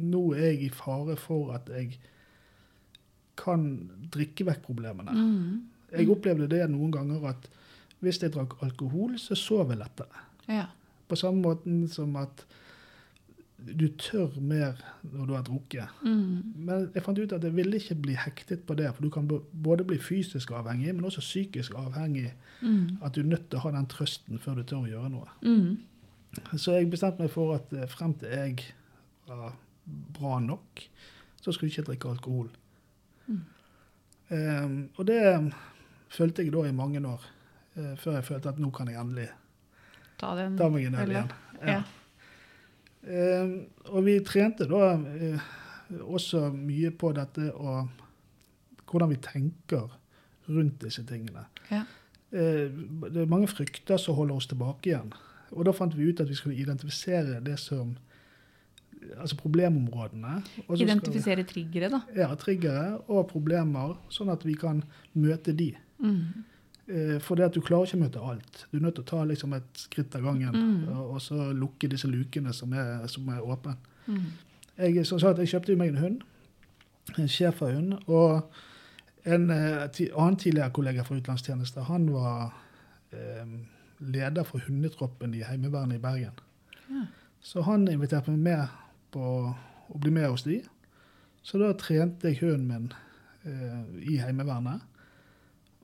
[0.00, 1.98] nå er jeg i fare for at jeg
[3.40, 3.62] kan
[4.12, 5.12] drikke vekk problemene.
[5.12, 5.62] Mm.
[5.92, 7.48] Jeg opplevde det noen ganger at
[8.00, 10.22] hvis jeg drakk alkohol, så sov jeg lettere.
[10.48, 10.66] Ja.
[11.10, 12.46] På samme måten som at
[13.60, 16.00] du tør mer når du har drukket.
[16.02, 16.54] Mm.
[16.56, 19.28] Men jeg fant ut at jeg ville ikke bli hektet på det, for du kan
[19.28, 22.32] både bli fysisk avhengig, men også psykisk avhengig.
[22.62, 23.02] Mm.
[23.04, 25.28] At du er nødt til å ha den trøsten før du tør å gjøre noe.
[25.44, 25.76] Mm.
[26.56, 28.70] Så jeg bestemte meg for at eh, frem til jeg
[29.28, 29.56] var
[30.16, 30.84] bra nok,
[31.40, 32.48] så skulle jeg ikke drikke alkohol.
[33.26, 33.42] Mm.
[34.36, 35.20] Ehm, og det
[36.10, 37.24] følte jeg da i mange år,
[37.76, 39.28] uh, før jeg følte at nå kan jeg endelig
[40.20, 40.58] Ta den.
[40.58, 41.32] ta meg en øl igjen.
[41.66, 41.80] Ja.
[43.00, 43.54] Uh,
[43.94, 45.46] og vi trente da uh,
[46.12, 47.88] også mye på dette og
[48.90, 49.88] hvordan vi tenker
[50.50, 51.46] rundt disse tingene.
[51.70, 51.86] Ja.
[52.34, 52.68] Uh,
[53.08, 55.12] det er mange frykter som holder oss tilbake igjen.
[55.56, 57.96] Og da fant vi ut at vi skulle identifisere det som
[59.16, 60.42] Altså problemområdene.
[60.44, 62.00] så vi- Identifisere triggere, da.
[62.14, 64.82] Ja, triggere og problemer, sånn at vi kan
[65.14, 65.74] møte de.
[65.98, 66.44] Mm.
[66.90, 68.64] Eh, For det at du klarer ikke å møte alt.
[68.72, 70.88] Du er nødt til å ta liksom et skritt av gangen, Mm.
[70.88, 73.76] og, og så lukke disse lukene som er, som er åpne.
[74.06, 74.24] Mm.
[74.78, 76.20] Jeg, som sagt, jeg kjøpte meg en hund,
[77.18, 78.50] en schæferhund, og
[79.24, 82.54] en eh, annen tidligere kollega fra utenlandstjeneste, han var
[83.12, 83.46] eh,
[84.00, 86.38] leder for hundetroppen i Heimevernet i Bergen.
[86.90, 87.04] Ja.
[87.42, 88.66] Så han inviterte meg med
[89.12, 89.20] på
[89.90, 90.62] å bli med hos de.
[91.42, 92.92] Så da trente jeg hunden min
[93.44, 94.80] eh, i Heimevernet.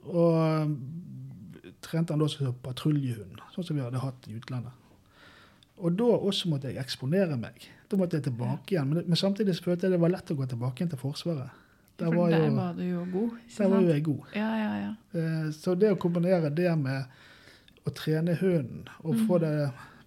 [0.07, 0.77] Og
[1.83, 4.73] trente han da som patruljehund, sånn som vi hadde hatt i utlandet.
[5.77, 7.66] Og da også måtte jeg eksponere meg.
[7.90, 8.88] Da måtte jeg tilbake igjen.
[8.88, 11.51] Men, men samtidig følte jeg det var lett å gå tilbake igjen til Forsvaret.
[12.01, 13.35] Der For var, der jo, var du jo god.
[13.47, 14.33] ikke der var jo jeg god.
[14.37, 14.90] Ja, ja, ja.
[15.21, 17.05] Eh, Så det å kombinere det med
[17.87, 19.27] å trene hunden og Mm.
[19.29, 19.53] få det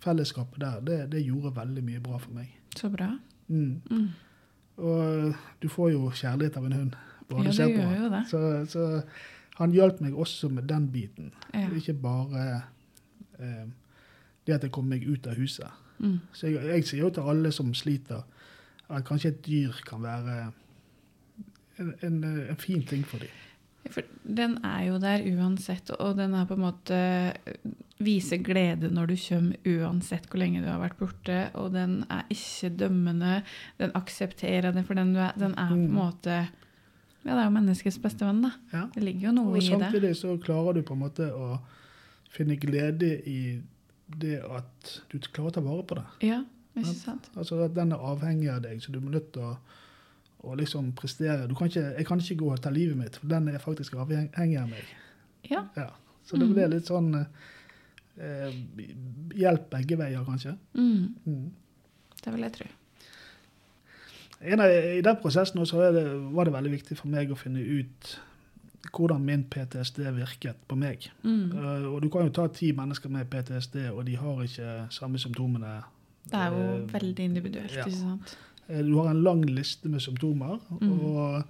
[0.04, 2.50] fellesskapet der, det, det gjorde veldig mye bra for meg.
[2.76, 3.08] Så bra.
[3.50, 3.82] Mm.
[3.90, 4.08] Mm.
[4.78, 6.96] Og du får jo kjærlighet av en hund.
[7.30, 8.24] bare Ja, du ser på jo det.
[8.30, 9.04] Så, så
[9.60, 11.32] han hjalp meg også med den biten.
[11.54, 11.68] Ja.
[11.76, 12.46] Ikke bare
[13.40, 13.68] eh,
[14.48, 15.68] det at jeg kom meg ut av huset.
[16.00, 16.20] Mm.
[16.34, 18.24] Så jeg, jeg sier jo til alle som sliter,
[18.90, 20.38] at kanskje et dyr kan være
[21.80, 23.36] en, en, en fin ting for dem.
[23.90, 26.98] For den er jo der uansett, og den er på en måte
[28.04, 31.38] viser glede når du kommer, uansett hvor lenge du har vært borte.
[31.60, 33.42] Og den er ikke dømmende,
[33.80, 35.36] den aksepterer det for den du er.
[35.40, 35.96] Den er på en Mm.
[36.00, 36.40] måte
[37.26, 38.52] Ja, det er jo menneskets beste venn, da.
[38.74, 38.86] Ja.
[38.94, 39.70] Det ligger jo noe Og i det.
[39.80, 41.60] samtidig så klarer du på en måte å
[42.32, 43.62] finne glede i
[44.20, 46.06] det at du klarer å ta vare på det.
[46.30, 46.44] Ja,
[46.78, 47.30] ikke sant?
[47.36, 49.58] Altså at den er avhengig av deg, så du er nødt til å,
[50.48, 51.48] å liksom prestere.
[51.50, 53.94] Du kan ikke, jeg kan ikke gå og ta livet mitt, for den er faktisk
[54.00, 54.86] avhengig av meg.
[55.50, 55.66] Ja.
[55.76, 55.90] Ja.
[56.26, 56.54] Så det Mm.
[56.54, 57.26] blir litt sånn
[58.20, 58.52] eh,
[59.36, 60.58] hjelp begge veier, kanskje.
[60.76, 61.52] Mm, Mm.
[62.24, 62.68] det vil jeg tro.
[64.42, 68.20] En av, I den prosessen det, var det veldig viktig for meg å finne ut
[68.96, 71.10] hvordan min PTSD virket på meg.
[71.24, 71.52] Mm.
[71.52, 75.20] Uh, og du kan jo ta ti mennesker med PTSD, og de har ikke samme
[75.20, 75.82] symptomene.
[76.30, 77.84] Det er jo uh, veldig individuelt, ja.
[77.86, 78.38] ikke sant?
[78.70, 80.92] Eh, Du har en lang liste med symptomer, Mm.
[81.02, 81.44] og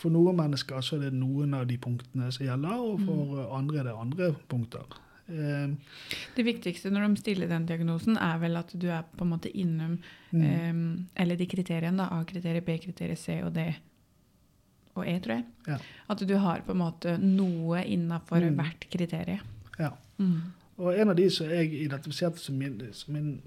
[0.00, 3.54] for noen mennesker så er det noen av de punktene som gjelder, og for Mm.
[3.58, 4.86] andre er det andre punkter.
[5.30, 5.70] Eh,
[6.36, 9.50] Det viktigste når de stiller den diagnosen, er vel at du er på en måte
[9.56, 9.98] innom
[10.32, 12.08] mm, um, eller de kriteriene, da.
[12.20, 13.68] A-kriteriet, B-kriteriet, C og D
[14.98, 15.44] og E, tror jeg.
[15.68, 15.76] Ja.
[16.10, 18.56] At du har på en måte noe innafor Mm.
[18.58, 19.40] hvert kriterium.
[19.78, 19.90] ja.
[20.18, 20.40] Mm.
[20.80, 23.40] Og en av de som jeg identifiserte som min, som min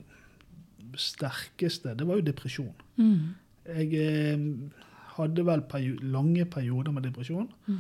[0.96, 2.74] sterkeste, det var jo depresjon.
[2.98, 3.34] Mm.
[3.66, 4.46] Jeg eh,
[5.18, 7.50] hadde vel perio lange perioder med depresjon.
[7.68, 7.80] Mm.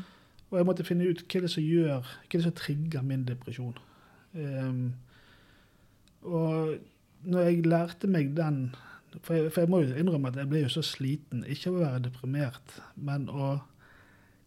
[0.51, 3.73] Og jeg måtte finne ut hva det som gjør, hva det som trigger min depresjon.
[4.35, 4.93] Ehm,
[6.23, 6.77] og
[7.23, 8.75] når jeg lærte meg den
[9.21, 11.75] for jeg, for jeg må jo innrømme at jeg ble jo så sliten, ikke av
[11.77, 13.59] å være deprimert, men å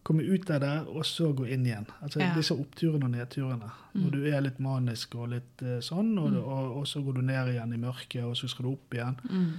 [0.07, 1.87] komme ut av det og så gå inn igjen.
[2.03, 2.33] Altså Ja.
[2.35, 3.69] disse oppturene og nedturene.
[3.93, 4.01] Mm.
[4.03, 6.37] Når du er litt manisk og litt uh, sånn, og, Mm.
[6.43, 9.17] og, og så går du ned igjen i mørket, og så skal du opp igjen.
[9.29, 9.51] Mm.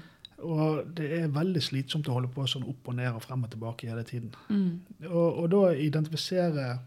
[0.45, 3.51] Og det er veldig slitsomt å holde på sånn opp og ned og frem og
[3.51, 4.31] tilbake hele tiden.
[4.49, 4.81] Mm.
[5.09, 6.79] Og, og da identifisere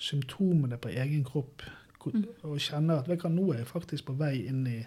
[0.00, 1.62] symptomene på egen kropp.
[2.44, 4.80] Og kjenne at vet du nå er jeg faktisk på vei inn i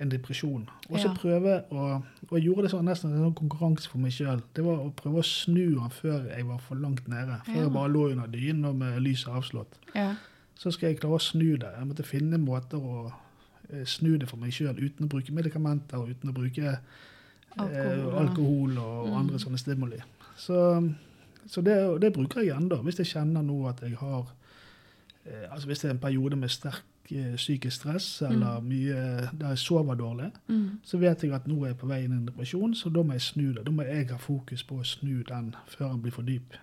[0.00, 0.68] en depresjon.
[0.90, 1.14] Og så Ja.
[1.14, 4.42] prøve å Og jeg gjorde det sånn, nesten en sånn konkurranse for meg sjøl.
[4.54, 7.40] Det var å prøve å snu den før jeg var for langt nede.
[7.46, 7.62] Før Ja.
[7.62, 9.74] jeg bare lå under dynen og med lyset avslått.
[9.94, 10.16] Ja.
[10.56, 11.70] Så skal jeg klare å snu det.
[11.78, 13.12] Jeg måtte finne måter å
[13.72, 16.78] eh, snu det for meg sjøl uten å bruke medikamenter og uten å bruke
[17.56, 19.14] Alkohol, alkohol, eh, alkohol og Mm.
[19.16, 20.00] andre sånne stimuli.
[20.36, 20.92] Så,
[21.46, 22.82] så det, det bruker jeg ennå.
[22.82, 24.26] Hvis jeg kjenner nå at jeg har eh,
[25.50, 29.58] altså Hvis det er en periode med sterk eh, psykisk stress eller mye der jeg
[29.58, 30.80] sover dårlig, Mm.
[30.82, 33.02] så vet jeg at nå er jeg på vei inn i en depresjon, så da
[33.02, 33.64] må jeg snu det.
[33.66, 36.54] Da må jeg ha fokus på å snu den før den blir for dyp.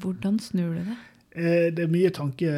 [0.00, 0.96] Hvordan snur du det?
[1.36, 2.50] Eh, Det er mye tanke,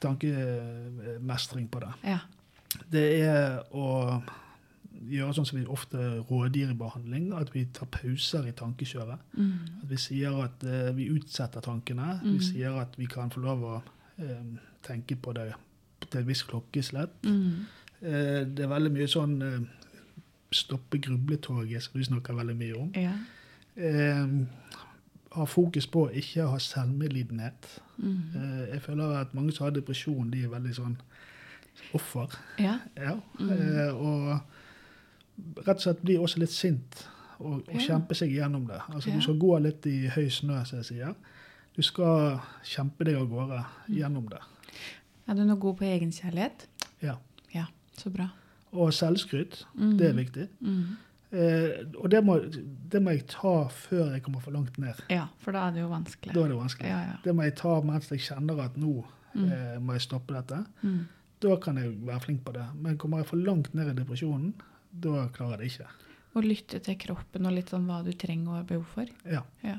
[0.00, 1.92] tankemestring på det.
[2.04, 2.18] Ja.
[2.92, 4.22] Det er å
[5.02, 5.98] gjøre sånn som vi ofte
[6.30, 9.18] rådgir i behandling, at vi tar pauser i tankekjøret.
[9.36, 9.52] Mm.
[9.82, 12.20] At vi sier at eh, vi utsetter tankene.
[12.22, 12.32] Mm.
[12.38, 13.82] Vi sier at vi kan få lov å
[14.22, 14.42] eh,
[14.86, 15.50] tenke på det
[16.08, 17.22] til en viss klokkeslett.
[17.24, 17.66] Mm.
[18.02, 19.60] Eh, det er veldig mye sånn eh,
[20.52, 22.90] stoppe grubletoget, som du snakker veldig mye om.
[22.98, 23.14] Ja.
[23.76, 24.26] Eh,
[25.32, 27.68] ha fokus på å ikke ha selvmedlidenhet.
[27.96, 28.18] Mm.
[28.36, 30.96] Eh, jeg føler at mange som har depresjon, de er veldig sånn
[31.96, 32.34] offer.
[32.60, 32.78] Ja.
[33.00, 33.14] Ja.
[33.40, 33.52] Mm.
[33.54, 37.06] Eh, og rett og slett blir også litt sint
[37.38, 37.80] og, og Ja.
[37.86, 38.80] kjempe seg gjennom det.
[38.92, 39.10] Altså.
[39.14, 41.14] Du skal gå litt i høy snø, som jeg sier.
[41.76, 44.40] Du skal kjempe deg av gårde gjennom det.
[45.28, 46.66] Er du noe god på egenkjærlighet?
[47.02, 47.16] Ja.
[47.54, 48.30] Ja, så bra.
[48.72, 49.96] Og selvskryt, Mm.
[49.98, 50.48] det er viktig.
[50.60, 50.96] Mm.
[51.32, 52.38] Eh, og det må,
[52.92, 54.94] det må jeg ta før jeg kommer for langt ned.
[55.08, 56.34] Ja, for da er det jo vanskelig.
[56.34, 56.88] Da er det vanskelig.
[56.90, 57.16] Ja, ja.
[57.24, 59.04] Det må jeg ta mens jeg kjenner at nå
[59.34, 59.46] Mm.
[59.50, 60.66] eh, må jeg stoppe dette.
[60.84, 61.06] Mm.
[61.40, 62.66] Da kan jeg være flink på det.
[62.76, 64.52] Men kommer jeg for langt ned i depresjonen,
[64.92, 65.88] da klarer jeg det ikke.
[66.36, 69.06] Å lytte til kroppen og litt sånn hva du trenger og har behov for.
[69.24, 69.42] Ja.
[69.64, 69.78] Ja.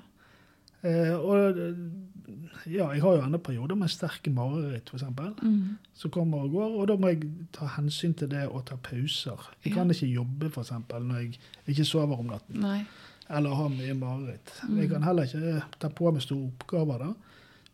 [0.83, 1.75] Eh, og eh,
[2.73, 5.03] ja, jeg har jo andre perioder med sterke mareritt, f.eks.,
[5.41, 5.77] Mm.
[5.93, 6.75] som kommer og går.
[6.81, 9.49] Og da må jeg ta hensyn til det og ta pauser.
[9.65, 9.77] Jeg Ja.
[9.79, 10.71] kan ikke jobbe f.eks.
[10.89, 12.85] når jeg ikke sover om natten, Nei.
[13.29, 14.51] eller har mye mareritt.
[14.69, 14.77] Mm.
[14.77, 17.13] Jeg kan heller ikke ta på meg store oppgaver da.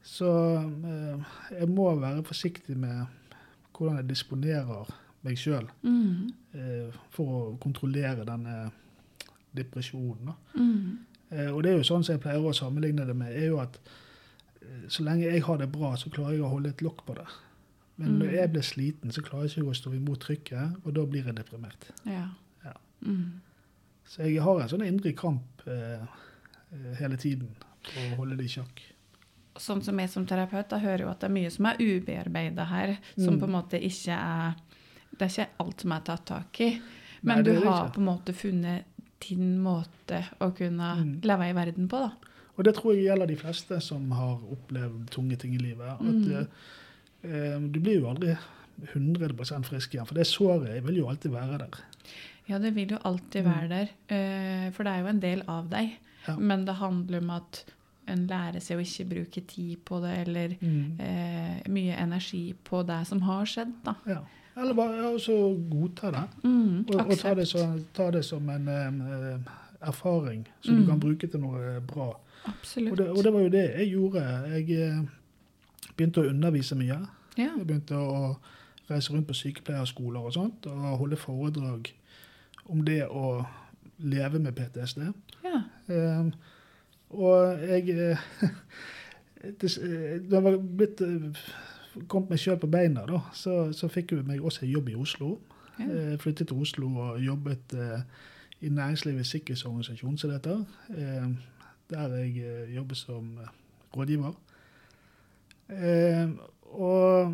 [0.04, 0.30] Så
[0.63, 3.06] eh, jeg må være forsiktig med
[3.74, 4.88] hvordan jeg disponerer
[5.24, 6.32] meg sjøl Mm.
[6.54, 8.72] eh, for å kontrollere denne
[9.56, 10.26] depresjonen.
[10.26, 10.34] da.
[10.56, 11.00] Mm.
[11.31, 13.59] Eh, og det er jo sånn som jeg pleier å sammenligne det med, er jo
[13.61, 13.79] at
[14.61, 17.15] eh, så lenge jeg har det bra, så klarer jeg å holde et lokk på
[17.15, 17.27] det.
[17.99, 18.19] Men Mm.
[18.19, 21.25] når jeg blir sliten, så klarer jeg ikke å stå imot trykket, og da blir
[21.25, 21.89] jeg deprimert.
[22.05, 22.29] Ja.
[22.63, 22.73] Ja.
[23.05, 23.41] Mm.
[24.07, 25.99] Så jeg har en sånn indre kramp eh,
[26.73, 27.49] eh, hele tiden
[27.83, 28.81] på å holde det i sjakk.
[29.59, 32.65] Sånn som jeg som terapeut, da hører jo at det er mye som er ubearbeida
[32.65, 33.39] her, som Mm.
[33.41, 34.55] på en måte ikke er
[35.17, 36.81] Det er ikke alt som er tatt tak i,
[37.23, 38.83] men Nei, du har på en måte funnet
[39.19, 41.21] din måte å kunne Mm.
[41.23, 42.12] leve i verden på, da.
[42.58, 45.88] Og det tror jeg gjelder de fleste som har opplevd tunge ting i livet.
[45.88, 46.32] At Mm.
[46.34, 46.45] eh,
[47.23, 48.38] eh, du blir jo aldri
[48.93, 51.79] 100% frisk igjen, for det såret vil jo alltid være der.
[52.49, 53.53] Ja, det vil jo alltid Mm.
[53.53, 55.91] være der, eh, for det er jo en del av deg.
[56.27, 56.36] Ja.
[56.38, 57.65] Men det handler om at
[58.08, 60.99] en lærer seg å ikke bruke tid på det, eller Mm.
[60.99, 63.95] eh, mye energi på det som har skjedd, da.
[64.08, 64.21] Ja.
[64.62, 65.12] Eller bare ja,
[65.72, 66.24] godta det.
[66.43, 69.39] Mm, Og, og ta, det som, ta det som en eh,
[69.88, 70.82] erfaring som Mm.
[70.82, 72.10] du kan bruke til noe bra.
[72.45, 72.91] Absolutt.
[72.91, 74.24] Og det, og det var jo det jeg gjorde.
[74.56, 75.00] Jeg eh,
[75.98, 77.00] begynte å undervise mye.
[77.38, 77.50] ja.
[77.58, 78.36] Jeg begynte å
[78.89, 81.91] reise rundt på sykepleierskoler og sånt, og holde foredrag
[82.65, 83.45] om det å
[84.00, 85.12] leve med PTSD.
[85.43, 85.62] ja.
[85.89, 86.34] Um,
[87.10, 88.17] og jeg eh,
[89.62, 91.02] det, eh, jeg var blitt
[92.08, 95.38] kommet meg sjøl på beina, da, så, så fikk jeg meg også jobb i Oslo.
[95.80, 95.88] Ja.
[95.88, 98.02] Eh, flyttet til Oslo og jobbet eh,
[98.62, 100.65] i Næringslivets sikkerhetsorganisasjon, som det heter.
[100.95, 101.30] Eh,
[101.89, 103.54] der jeg eh, jobber som eh,
[103.95, 104.36] rådgiver.
[105.69, 106.30] Eh,
[106.69, 107.34] og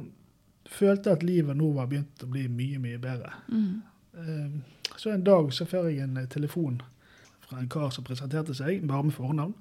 [0.66, 3.34] følte at livet nå var begynt å bli mye, mye bedre.
[3.50, 3.82] Mm.
[4.22, 6.82] Eh, så en dag så får jeg en telefon
[7.46, 9.54] fra en kar som presenterte seg, bare med fornavn,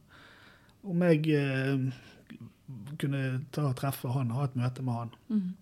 [0.84, 1.24] om jeg
[2.98, 3.20] kunne
[3.52, 5.14] ta og treffe han og ha et møte med han.
[5.28, 5.52] Mm.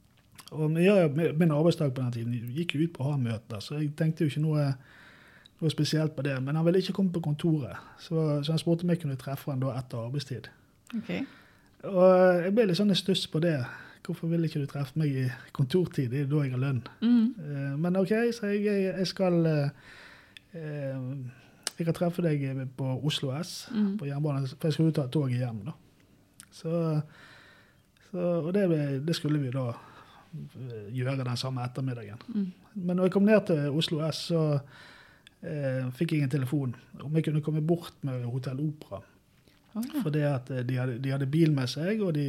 [0.52, 3.94] Og min arbeidsdag på den tiden gikk jo ut på å ha møter, så jeg
[3.96, 4.66] tenkte jo ikke noe,
[5.62, 6.34] noe spesielt på det.
[6.44, 9.50] Men han ville ikke komme på kontoret, så, så han spurte om jeg kunne treffe
[9.50, 10.50] han da etter arbeidstid.
[10.98, 11.08] Ok.
[11.88, 13.56] Og jeg ble litt sånn i stuss på det.
[14.06, 15.24] Hvorfor vil ikke du treffe meg i
[15.56, 16.10] kontortid?
[16.12, 16.82] Det er da jeg har lønn.
[17.00, 17.26] Mm.
[17.38, 19.70] Eh, Men OK, så jeg, jeg, skal eh,
[20.58, 21.04] eh,
[21.78, 22.42] Jeg kan treffe deg
[22.76, 23.96] på Oslo S, Mm.
[23.98, 25.72] på jernbanen, for jeg skal jo ta toget hjem, da.
[26.52, 27.00] Så,
[28.10, 28.66] så Og det,
[29.06, 32.20] det skulle vi da eh, gjøre den samme ettermiddagen.
[32.28, 32.50] Mm.
[32.74, 34.42] Men når jeg kom ned til Oslo S, så
[35.42, 39.02] eh, fikk jeg en telefon om jeg kunne komme bort med Hotell Opera.
[39.72, 40.04] Oh, ja.
[40.04, 42.26] Fordi at eh, de hadde, de hadde bil med seg, og de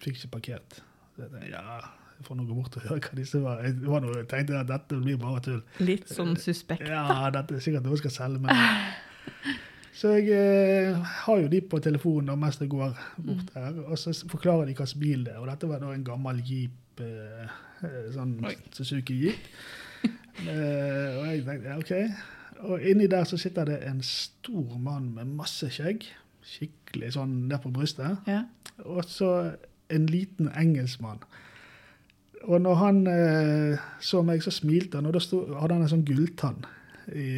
[0.00, 0.80] fikk ikke parkert.
[1.16, 1.80] Så jeg ja,
[2.16, 3.60] jeg får nå gå bort og høre hva disse var.
[3.64, 5.62] Jeg, var noe, jeg tenkte at dette blir bare tull.
[5.84, 6.88] Litt sånn suspekt.
[6.88, 8.56] Ja, dette er sikkert noe jeg skal selge meg.
[9.96, 12.92] Så jeg eh, har jo de på telefonen da, mens jeg går
[13.24, 15.40] bort her, og så forklarer de hvilken bil det er.
[15.40, 17.46] Og dette var da en gammel Jeep, eh,
[17.80, 18.54] eh, sånn Oi.
[18.76, 19.50] Suzuki Jeep.
[20.36, 22.64] Eh, og jeg tenkte, ja, ok.
[22.68, 26.04] Og inni der så sitter det en stor mann med masse skjegg,
[26.44, 28.42] skikkelig sånn der på brystet, Ja.
[28.84, 29.30] og så
[29.88, 31.24] en liten engelskmann.
[32.44, 35.94] Og når han eh, så meg, så smilte han, og da stod, hadde han en
[35.94, 36.60] sånn gulltann
[37.12, 37.28] i,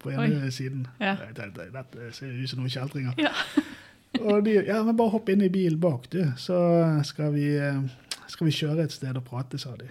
[0.00, 0.50] på ene Oi.
[0.54, 0.86] siden.
[1.00, 1.16] Ja.
[1.26, 3.18] Jeg tenkte, Dette ser ut som noen kjeltringer.
[3.20, 3.32] Ja.
[4.24, 6.58] Og de ja, men bare hopp inn i bilen bak, du, så
[7.06, 7.82] skal vi, eh,
[8.30, 9.90] skal vi kjøre et sted og prate, sa de.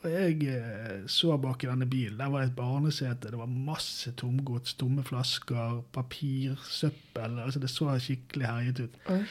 [0.00, 2.16] Og jeg eh, så bak i denne bilen.
[2.18, 3.28] Der var et barnesete.
[3.28, 7.38] Det var masse tomgods, tomme flasker, papir, søppel.
[7.44, 8.98] altså Det så skikkelig herjet ut.
[9.12, 9.22] Oi.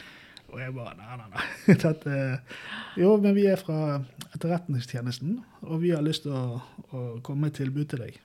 [0.49, 1.75] Og jeg bare Nei, nei, nei.
[1.83, 2.15] Dette,
[2.97, 6.61] jo, men vi er fra Etterretningstjenesten, og vi har lyst til å,
[6.93, 8.17] å komme med et tilbud til deg.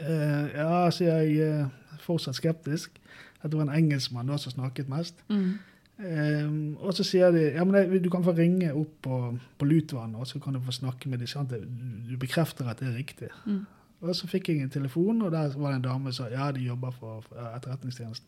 [0.00, 3.00] Eh, ja, så jeg, er fortsatt skeptisk.
[3.40, 5.20] At det var en engelskmann da som snakket mest.
[5.28, 5.58] Mm.
[6.00, 6.48] Eh,
[6.80, 9.20] og så sier de ja, men det, du kan få ringe opp på,
[9.58, 11.68] på Lutvann, og så kan du få snakke med dem.
[12.08, 13.30] Du bekrefter at det er riktig.
[13.46, 13.64] Mm.
[14.00, 16.52] Og så fikk jeg en telefon, og der var det en dame som sa ja,
[16.52, 18.26] de jobber for, for Etterretningstjenesten.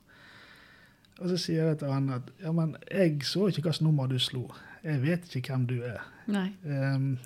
[1.20, 4.18] Og så sier jeg til han at ja, men jeg så ikke hvilket nummer du
[4.18, 4.46] slo.
[4.82, 6.02] Jeg vet ikke hvem du er.
[6.66, 7.18] Ehm,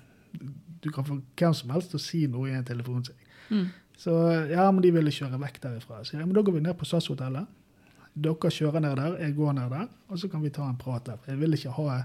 [0.83, 3.05] du kan få hvem som helst til å si noe i en telefon.
[3.49, 3.69] Mm.
[3.97, 4.13] Så
[4.51, 6.03] ja, men de ville kjøre vekk derifra.
[6.05, 7.49] Så ja, men da går vi ned på SAS-hotellet.
[8.17, 11.05] Dere kjører ned der, jeg går ned der, og så kan vi ta en prat
[11.05, 11.19] der.
[11.29, 11.99] Jeg vil ikke ha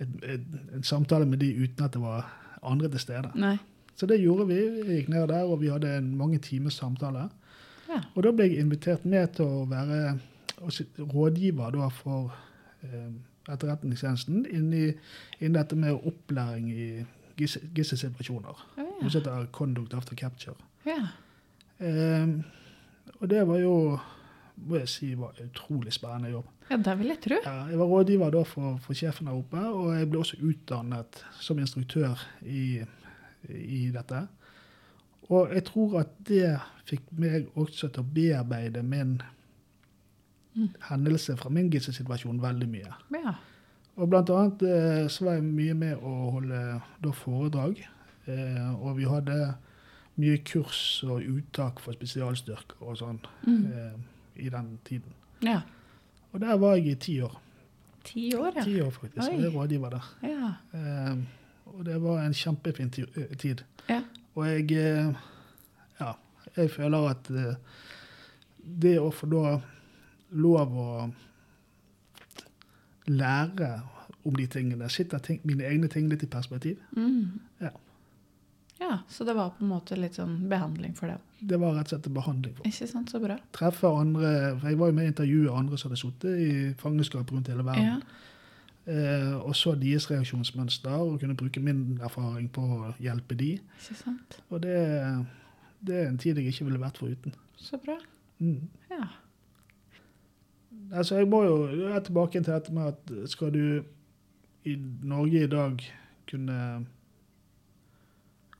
[0.00, 2.28] en samtale med de uten at det var
[2.62, 3.32] andre til stede.
[3.34, 3.56] Nei.
[3.98, 4.58] Så det gjorde vi.
[4.86, 7.28] Vi gikk ned der, og vi hadde en mange timers samtale.
[7.90, 8.00] Ja.
[8.14, 10.18] Og da ble jeg invitert med til å være
[11.10, 12.32] rådgiver da for
[12.86, 13.10] eh,
[13.50, 14.90] Etterretningstjenesten inni,
[15.40, 16.88] innen dette med opplæring i
[17.40, 18.62] gis- gisselsituasjoner.
[18.76, 20.56] Å, Noe som heter Conduct After Capture.
[20.86, 21.02] ja.
[21.80, 22.42] Um,
[23.20, 23.74] og det var jo
[24.60, 26.44] må jeg si var en utrolig spennende jobb.
[26.68, 27.38] ja, det vil jeg tro.
[27.44, 31.22] Ja, jeg var rådgiver da for, for sjefen der oppe, og jeg ble også utdannet
[31.40, 32.82] som instruktør i,
[33.48, 34.20] i dette.
[35.30, 36.52] Og jeg tror at det
[36.90, 39.20] fikk meg også til å bearbeide min
[40.50, 40.68] Mm.
[40.88, 42.88] hendelse fra min gisselsituasjon veldig mye.
[43.14, 43.34] Ja.
[44.00, 46.60] Og blant annet eh, så var jeg mye med å holde
[47.04, 47.82] da foredrag,
[48.30, 49.36] eh, og vi hadde
[50.20, 53.66] mye kurs og uttak for spesialstyrker og sånn Mm.
[53.72, 53.98] eh,
[54.46, 55.12] i den tiden.
[55.42, 55.60] ja.
[56.32, 57.32] Og der var jeg i ti år.
[58.04, 58.62] Ti år, ja.
[58.62, 59.34] Ti år faktisk, Oi.
[59.34, 60.04] og jeg rådgiver der.
[60.22, 60.50] Ja.
[60.78, 61.16] Eh,
[61.74, 63.64] og det var en kjempefin eh, tid.
[63.88, 64.02] Ja.
[64.36, 64.70] Og jeg
[66.00, 66.12] Ja,
[66.56, 67.28] jeg føler at
[68.82, 69.60] det å få da
[70.32, 71.10] lov å
[73.06, 73.80] lære
[74.24, 77.38] om de tingene, sitter ting, mine egne ting litt i perspektiv, Mm.
[77.60, 77.70] Ja.
[78.80, 81.18] Ja, så det var på en måte litt sånn behandling for det.
[81.44, 82.64] det var rett og slett en behandling for.
[82.66, 83.10] Ikke sant?
[83.12, 83.36] Så bra.
[83.52, 84.30] Treffe andre
[84.62, 87.84] Jeg var jo med i intervjuet andre som hadde sittet i fangenskap rundt hele verden.
[87.84, 88.92] Ja.
[88.92, 93.50] Eh, og så deres reaksjonsmønster, og kunne bruke min erfaring på å hjelpe de.
[93.82, 94.40] Ikke sant?
[94.48, 94.78] Og det,
[95.84, 97.34] det er en tid jeg ikke ville vært foruten.
[97.60, 97.98] Så bra.
[98.38, 98.62] Mm.
[98.90, 99.04] Ja.
[100.92, 103.82] Altså, jeg må jo jeg er tilbake til dette med at skal du
[104.68, 105.80] i Norge i dag
[106.30, 106.86] kunne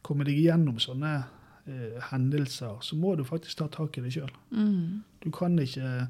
[0.07, 1.11] komme deg gjennom sånne
[1.69, 4.31] eh, hendelser, så må du faktisk ta tak i det sjøl.
[4.55, 5.03] Mm.
[5.23, 6.09] Du kan ikke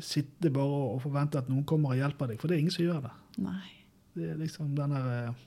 [0.00, 2.84] sitte bare og forvente at noen kommer og hjelper deg, for det er ingen som
[2.86, 3.14] gjør det.
[3.42, 3.62] Nei.
[4.14, 5.46] Det er liksom den der eh,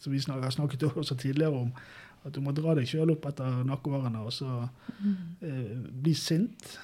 [0.00, 1.74] som vi har snakket også tidligere om,
[2.24, 4.68] at du må dra deg sjøl opp etter nakkevarene og så
[5.00, 5.16] Mm.
[5.40, 6.74] eh, bli sint.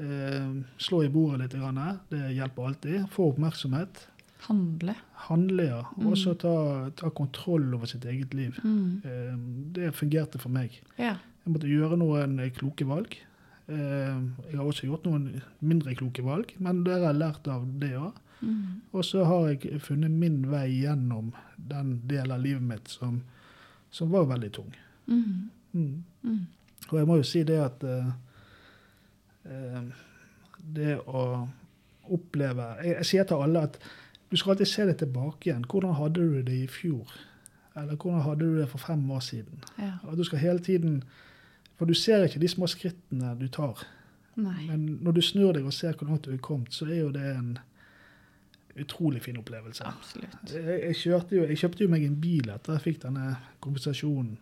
[0.00, 1.58] Eh, slå i bordet litt.
[1.60, 3.04] Grann, det hjelper alltid.
[3.12, 4.06] Få oppmerksomhet.
[4.46, 4.94] Handle.
[5.12, 5.80] Handle, ja.
[5.96, 6.06] Mm.
[6.08, 6.54] Og så ta,
[6.96, 8.56] ta kontroll over sitt eget liv.
[8.64, 9.02] Mm.
[9.04, 9.34] Eh,
[9.76, 10.78] det fungerte for meg.
[10.96, 11.18] Ja.
[11.44, 13.18] Jeg måtte gjøre noen eh, kloke valg.
[13.68, 14.16] Eh,
[14.48, 17.92] jeg har også gjort noen mindre kloke valg, men det har jeg lært av det
[18.00, 18.16] òg.
[18.40, 18.80] Mm.
[18.96, 23.20] Og så har jeg funnet min vei gjennom den delen av livet mitt som,
[23.92, 24.72] som var veldig tung.
[25.10, 25.50] Mm.
[25.76, 25.94] Mm.
[26.24, 26.42] Mm.
[26.88, 27.84] Og jeg må jo si det at
[30.60, 31.24] det å
[32.10, 33.78] oppleve jeg, jeg sier til alle at
[34.30, 35.64] du skal alltid se det tilbake igjen.
[35.66, 37.08] Hvordan hadde du det i fjor?
[37.74, 39.64] Eller hvordan hadde du det for fem år siden?
[39.78, 39.96] Ja.
[40.06, 41.02] At du skal hele tiden
[41.78, 43.78] For du ser ikke de små skrittene du tar.
[44.36, 44.66] Nei.
[44.68, 47.12] Men når du snur deg og ser hvor langt du er kommet, så er jo
[47.14, 47.54] det en
[48.76, 49.86] utrolig fin opplevelse.
[49.88, 50.52] Absolutt.
[50.52, 53.30] Jeg, jeg, jo, jeg kjøpte jo meg en bil etter jeg fikk denne
[53.64, 54.36] kompensasjonen.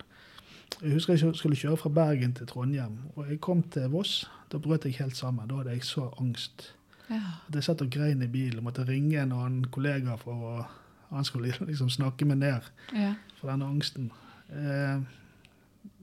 [0.81, 4.29] Jeg husker jeg skulle kjøre fra Bergen til Trondheim, og jeg kom til Voss.
[4.51, 5.47] Da brøt jeg helt sammen.
[5.49, 6.75] Da hadde jeg så angst.
[7.09, 7.19] Ja.
[7.47, 8.63] At jeg satt og grein i bilen.
[8.63, 10.65] Måtte ringe en annen kollega for å
[11.09, 12.61] Han skulle liksom snakke meg ned
[12.93, 13.15] Ja.
[13.39, 14.11] for denne angsten.
[14.53, 14.99] Eh,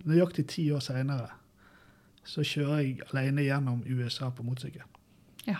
[0.05, 1.29] nøyaktig ti år seinere
[2.27, 4.83] så kjører jeg alene gjennom USA på motorsykkel.
[5.47, 5.57] ja.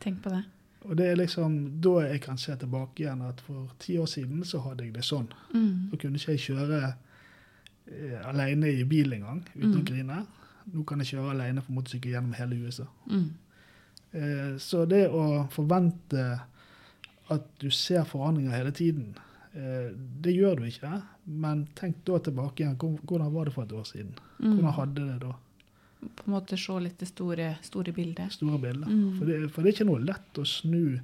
[0.00, 0.44] Tenk på det.
[0.84, 4.44] Og det er liksom da jeg kan se tilbake igjen at for ti år siden
[4.44, 5.26] så hadde jeg det sånn.
[5.54, 5.88] Mm.
[5.90, 6.80] Da kunne ikke jeg kjøre
[8.24, 9.80] alene i bil engang uten Mm.
[9.80, 10.26] å grine.
[10.72, 12.86] Nå kan jeg kjøre alene på motorsykkel gjennom hele USA.
[13.10, 13.30] Mm.
[14.12, 16.40] Eh, så det å forvente
[17.30, 19.14] at du ser forandringer hele tiden,
[19.54, 22.74] Eh, det gjør du ikke, men tenk da tilbake igjen.
[23.06, 24.08] Hvordan var det for et år siden?
[24.40, 24.56] Mm.
[24.58, 25.34] Hvordan hadde det da?
[26.16, 28.32] På en måte se litt det store, store bildet.
[28.32, 28.88] Store bildet.
[28.90, 29.12] Mm.
[29.18, 31.00] For, det, for det er ikke noe lett å snu eh,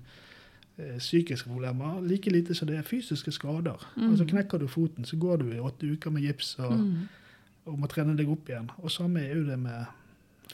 [0.98, 3.78] psykiske problemer, like lite som det er fysiske skader.
[3.96, 4.10] Mm.
[4.10, 7.08] Altså Knekker du foten, så går du i åtte uker med gips og, Mm.
[7.66, 8.70] og må trene deg opp igjen.
[8.82, 9.86] Og samme er jo det med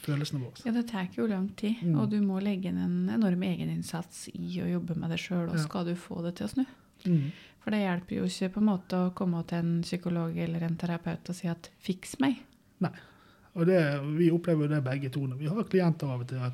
[0.01, 0.65] følelsene våre.
[0.65, 1.99] Ja, det tar jo lang tid, Mm.
[1.99, 5.59] og du må legge inn en enorm egeninnsats i å jobbe med det sjøl, og
[5.59, 6.65] skal du få det til å snu.
[7.05, 7.31] Mm.
[7.63, 10.77] For det hjelper jo ikke på en måte å komme til en psykolog eller en
[10.77, 12.37] terapeut og si at 'fiks meg'.
[12.79, 12.91] Nei.
[13.55, 15.25] Og det, vi opplever jo det begge to.
[15.37, 16.53] Vi har klienter av og til at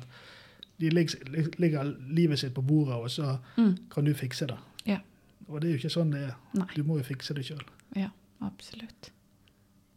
[0.80, 1.20] de legger,
[1.58, 3.76] legger, livet sitt på bordet, og så Mm.
[3.90, 4.58] kan du fikse det.
[4.86, 4.98] Ja.
[5.48, 6.34] Og det er jo ikke sånn det er.
[6.54, 6.66] Nei.
[6.74, 7.62] Du må jo fikse det sjøl.
[7.96, 8.08] Ja,
[8.42, 9.10] absolutt.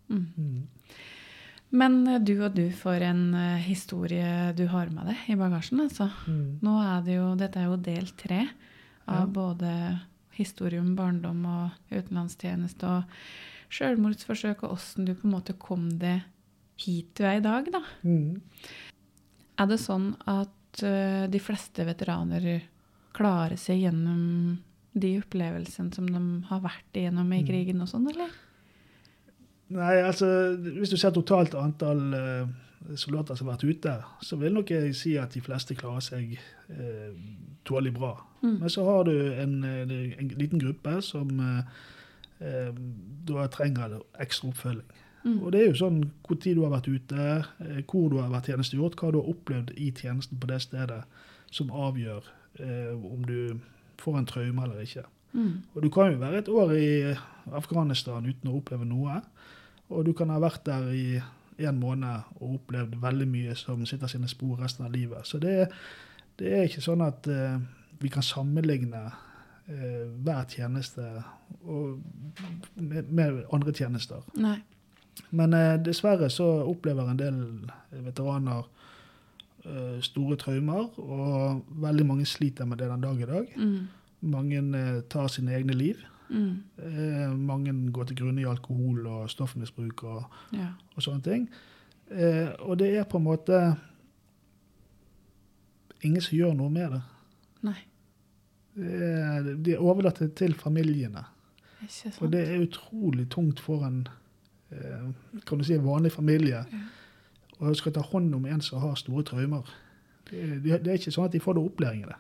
[0.10, 0.28] Mm.
[0.38, 0.68] Mm.
[1.72, 5.80] Men eh, du og du for en eh, historie du har med deg i bagasjen,
[5.84, 6.12] altså.
[6.28, 6.60] Mm.
[6.62, 8.48] Nå er det jo, dette er jo del tre
[9.08, 9.26] av Ja.
[9.26, 10.00] både
[10.38, 13.04] historie om barndom og utenlandstjeneste og
[13.74, 16.24] selvmordsforsøk, og åssen du på en måte kom deg
[16.78, 17.82] hit du er i dag, da.
[18.06, 18.40] Mm.
[19.60, 20.50] Er det sånn at
[20.84, 22.62] eh, de fleste veteraner
[23.18, 24.58] klarer seg gjennom
[24.98, 27.48] de opplevelsene som de har vært igjennom i Mm.
[27.48, 28.30] krigen og sånn, eller?
[29.70, 32.48] Nei, altså, hvis du ser totalt antall uh,
[32.96, 36.38] soldater som har vært ute, så vil nok jeg si at de fleste klarer seg
[36.72, 37.12] uh,
[37.68, 38.14] tålelig bra.
[38.42, 38.60] Mm.
[38.62, 42.72] Men så har du en, en, en liten gruppe som uh,
[43.28, 44.88] da trenger ekstra oppfølging.
[45.28, 45.38] Mm.
[45.44, 47.28] Og det er jo sånn hvor tid du har vært ute,
[47.66, 51.04] eh, hvor du har vært tjenestegjort, hva du har opplevd i tjenesten på det stedet,
[51.52, 52.32] som avgjør
[52.64, 53.60] eh, om du
[54.02, 55.04] får en traume eller ikke.
[55.34, 55.54] Mm.
[55.76, 56.92] Og du kan jo være et år i
[57.56, 59.20] Afghanistan uten å oppleve noe.
[59.92, 61.20] Og du kan ha vært der i
[61.58, 65.28] en måned og opplevd veldig mye som sitter sine spor resten av livet.
[65.28, 65.70] Så det,
[66.40, 67.60] det er ikke sånn at eh,
[68.02, 71.06] vi kan sammenligne eh, hver tjeneste
[71.66, 71.98] og,
[72.76, 74.26] med, med andre tjenester.
[74.38, 74.60] Nei.
[75.32, 77.38] Men eh, dessverre så opplever en del
[78.06, 78.66] veteraner
[79.66, 83.48] eh, store traumer, og veldig mange sliter med det den dag i dag.
[83.58, 83.88] Mm.
[84.34, 86.04] Mange eh, tar sine egne liv.
[86.30, 86.64] Mm.
[86.84, 90.74] Eh, mange går til grunne i alkohol og stoffmisbruk og, Ja.
[90.96, 91.50] og sånne ting.
[92.12, 93.62] Eh, og det er på en måte
[96.04, 97.02] ingen som gjør noe med det.
[97.68, 97.80] Nei,
[98.78, 101.24] det de er overlatt til familiene.
[101.82, 102.22] ikke sant.
[102.22, 104.04] Og det er utrolig tungt for en
[105.48, 106.60] kan du si, en vanlig familie
[107.60, 109.66] Og skal ta hånd om en som har store traumer.
[110.30, 112.18] Det, det, det er ikke sånn at de får noe opplæring i det.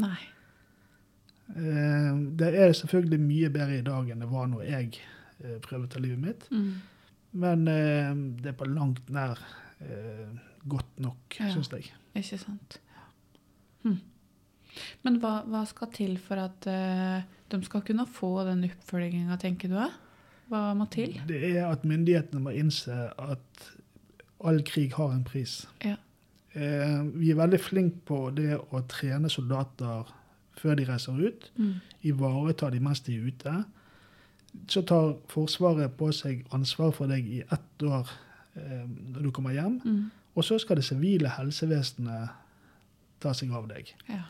[0.00, 0.18] Nei.
[1.56, 5.00] Eh, det er selvfølgelig mye bedre i dag enn det var når jeg
[5.42, 6.46] eh, prøvde å ta livet mitt.
[6.52, 6.70] Mm.
[7.44, 9.40] Men eh, det er på langt nær
[9.84, 10.28] eh,
[10.68, 11.50] godt nok, Ja.
[11.52, 11.90] syns jeg.
[12.16, 12.78] Ikke sant.
[13.84, 13.98] Hm.
[15.04, 17.22] Men hva, hva skal til for at eh,
[17.52, 19.76] de skal kunne få den oppfølginga, tenker du?
[19.80, 19.90] da?
[20.48, 21.18] Hva må til?
[21.28, 23.64] Det er at myndighetene må innse at
[24.44, 25.60] all krig har en pris.
[25.84, 25.96] Ja.
[26.52, 30.08] Eh, vi er veldig flinke på det å trene soldater
[30.58, 31.50] før de reiser ut.
[31.58, 31.74] Mm.
[32.10, 33.56] Ivareta de mens de er ute.
[34.70, 38.08] Så tar Forsvaret på seg ansvar for deg i ett år
[38.56, 39.78] eh, når du kommer hjem.
[39.84, 40.06] Mm.
[40.38, 42.34] Og så skal det sivile helsevesenet
[43.22, 43.92] ta seg av deg.
[44.08, 44.24] Ja.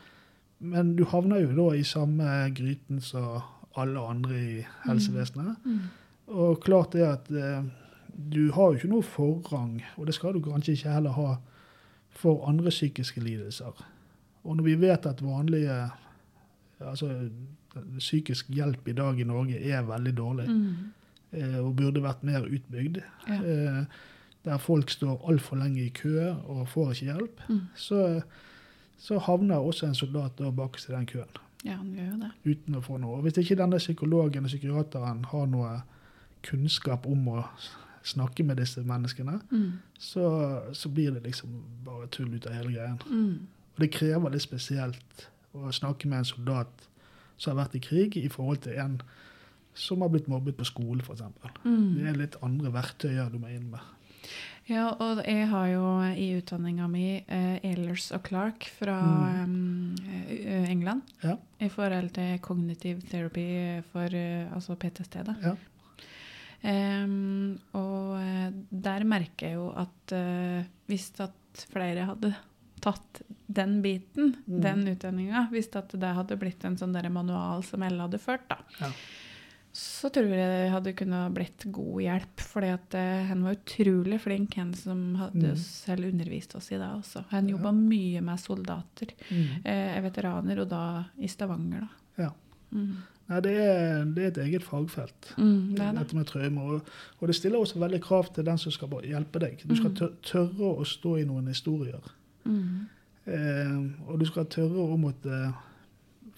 [0.59, 3.39] Men du havner jo da i samme gryten som
[3.79, 4.55] alle andre i
[4.87, 5.65] helsevesenet.
[5.65, 5.81] Mm.
[6.29, 7.63] Og klart det at eh,
[8.33, 11.29] du har jo ikke noe forrang, og det skal du kanskje ikke heller ha,
[12.09, 13.73] for andre psykiske lidelser.
[14.43, 15.89] Og når vi vet at vanlige
[16.79, 17.09] altså
[17.99, 20.75] psykisk hjelp i dag i Norge er veldig dårlig, Mm.
[21.33, 23.33] eh, og burde vært mer utbygd, Ja.
[23.43, 23.85] eh,
[24.45, 27.61] der folk står altfor lenge i kø og får ikke hjelp, Mm.
[27.75, 28.21] så,
[28.97, 32.31] så havner også en soldat da bakerst i den køen ja, han gjør det.
[32.57, 33.17] uten å få noe.
[33.17, 35.81] Og Hvis ikke denne psykologen og psykiateren har noe
[36.43, 37.43] kunnskap om å
[38.03, 39.71] snakke med disse menneskene, Mm.
[39.99, 41.49] så, så blir det liksom
[41.85, 42.99] bare tull ut av hele greien.
[43.09, 43.47] Mm.
[43.75, 46.87] Og det krever litt spesielt å snakke med en soldat
[47.37, 49.01] som har vært i krig, i forhold til en
[49.73, 51.21] som har blitt mobbet på skole, f.eks.
[51.63, 51.95] Mm.
[51.95, 53.79] Det er litt andre verktøyer du må inn med.
[54.69, 58.97] Ja, og jeg har jo i utdanninga mi eh, Ehlers og Clark fra
[59.45, 59.95] Mm.
[59.95, 59.95] um,
[60.69, 61.35] England Ja.
[61.59, 65.23] i forhold til kognitiv therapy for uh, altså PTSD.
[65.25, 65.35] da.
[65.41, 65.55] Ja.
[66.63, 72.33] Em, og eh, der merker jeg jo at eh, hvis at flere hadde
[72.81, 74.61] tatt den biten, Mm.
[74.61, 78.47] den utdanninga, hvis at det hadde blitt en sånn der manual som Elle hadde ført,
[78.49, 78.91] da, Ja.
[79.73, 82.39] så tror jeg det hadde kunnet blitt god hjelp.
[82.39, 85.57] fordi at eh, han var utrolig flink, han som hadde Mm.
[85.57, 87.25] selv undervist oss i det også.
[87.29, 87.55] Han Ja.
[87.57, 89.65] jobba mye med soldater, Mm.
[89.65, 91.89] eh, veteraner, og da i Stavanger, da.
[92.23, 92.31] Ja.
[93.29, 95.33] Nei, det er, det er et eget fagfelt.
[95.37, 95.89] Mm, det det.
[95.99, 96.69] Dette med traumer.
[96.79, 96.87] Og,
[97.19, 99.61] og det stiller også veldig krav til den som skal hjelpe deg.
[99.69, 100.15] Du skal Mm.
[100.25, 102.01] tørre å stå i noen historier.
[102.45, 102.87] Mm.
[103.29, 103.75] Eh,
[104.09, 105.53] og du skal tørre å måtte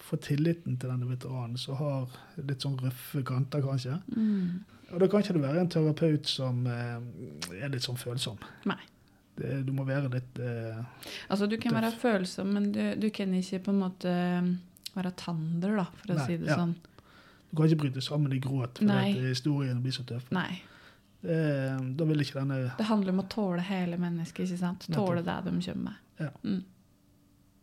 [0.02, 2.08] få tilliten til denne veteranen som har
[2.42, 3.96] litt sånn røffe kanter, kanskje.
[4.16, 4.64] Mm.
[4.92, 6.98] Og da kan ikke du være en terapeut som eh,
[7.62, 8.36] er litt sånn følsom.
[8.68, 8.76] Nei.
[9.38, 10.82] Det, du må være litt eh,
[11.32, 11.80] Altså, du kan Tøff.
[11.80, 14.12] være følsom, men du, du kan ikke på en måte
[14.96, 16.58] være tander, da, for å Nei, si det ja.
[16.60, 16.74] sånn.
[17.50, 20.28] Du kan ikke bryte sammen i gråt fordi historien blir så tøff.
[20.32, 20.60] Nei.
[21.22, 21.36] Det,
[21.94, 24.86] da vil ikke denne Det handler om å tåle hele mennesket, ikke sant?
[24.90, 25.98] Tåle det de kommer med.
[26.18, 26.30] Ja.
[26.42, 26.62] Mm.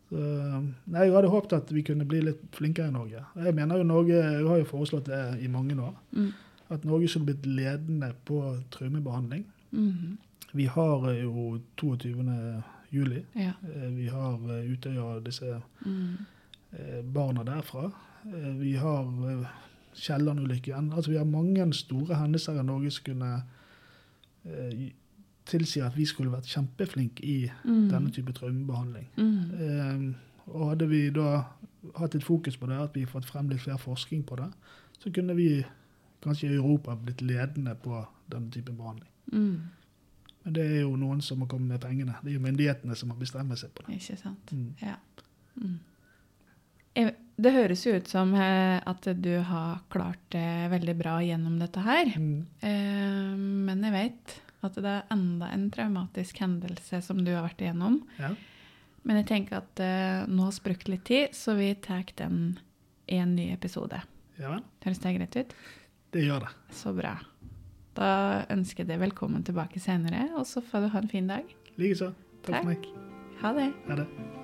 [0.10, 0.22] så,
[0.94, 3.26] Nei, jeg hadde håpet at vi kunne bli litt flinkere i Norge.
[3.36, 5.94] Jeg mener jo Norge, jeg har jo foreslått det i mange år.
[6.16, 6.32] Mm.
[6.70, 9.46] At Norge skulle blitt ledende på traumebehandling.
[9.72, 10.18] Mhm.
[10.52, 12.64] Vi har eh, jo 22.
[12.90, 13.20] juli.
[13.38, 13.52] Ja.
[13.70, 16.26] Eh, Vi har eh, Utøya og disse Mm.
[16.74, 17.92] Eh, barna derfra.
[18.26, 19.48] Eh, Vi har eh,
[19.96, 20.94] Kielland-ulykken.
[20.94, 23.44] Altså, vi har mange store hendelser i Norge som kunne
[24.46, 24.92] eh,
[25.46, 27.90] tilsi at vi skulle vært kjempeflinke i Mm.
[27.90, 29.08] denne type traumebehandling.
[29.18, 29.40] Mm.
[29.60, 30.16] Eh,
[30.54, 31.44] og hadde vi da
[31.98, 34.52] hatt et fokus på det, at vi fått frem litt flere forskning på det,
[35.00, 35.64] så kunne vi
[36.22, 39.10] kanskje i Europa blitt ledende på denne typen behandling.
[39.32, 39.62] Mm.
[40.44, 42.16] Men det er jo noen som må komme med pengene.
[42.24, 43.96] Det er jo myndighetene som må bestemme seg på det.
[44.02, 44.52] Ikke sant.
[44.52, 44.74] Mm.
[44.82, 44.96] Ja.
[45.56, 45.80] Mm.
[47.00, 50.42] Jeg- Det høres jo ut som eh, at du har klart det
[50.74, 52.10] veldig bra gjennom dette her.
[52.20, 52.46] Mm.
[52.62, 54.34] Eh, Men jeg vet
[54.68, 58.02] at det er enda en traumatisk hendelse som du har vært igjennom.
[58.20, 58.34] Ja.
[59.06, 62.60] Men jeg tenker at nå har vi brukt litt tid, så vi tar den
[63.08, 64.02] i en ny episode.
[64.38, 64.60] ja.
[64.84, 65.54] Høres det greit ut?
[66.12, 66.50] Det gjør det.
[66.76, 67.14] Så bra.
[67.96, 71.46] Da ønsker jeg deg velkommen tilbake senere, og så får du ha en fin dag.
[71.78, 72.12] Likeså.
[72.44, 72.64] Takk Takk.
[72.64, 72.86] for meg.
[73.42, 73.74] Ha det.
[73.88, 74.39] Ha det.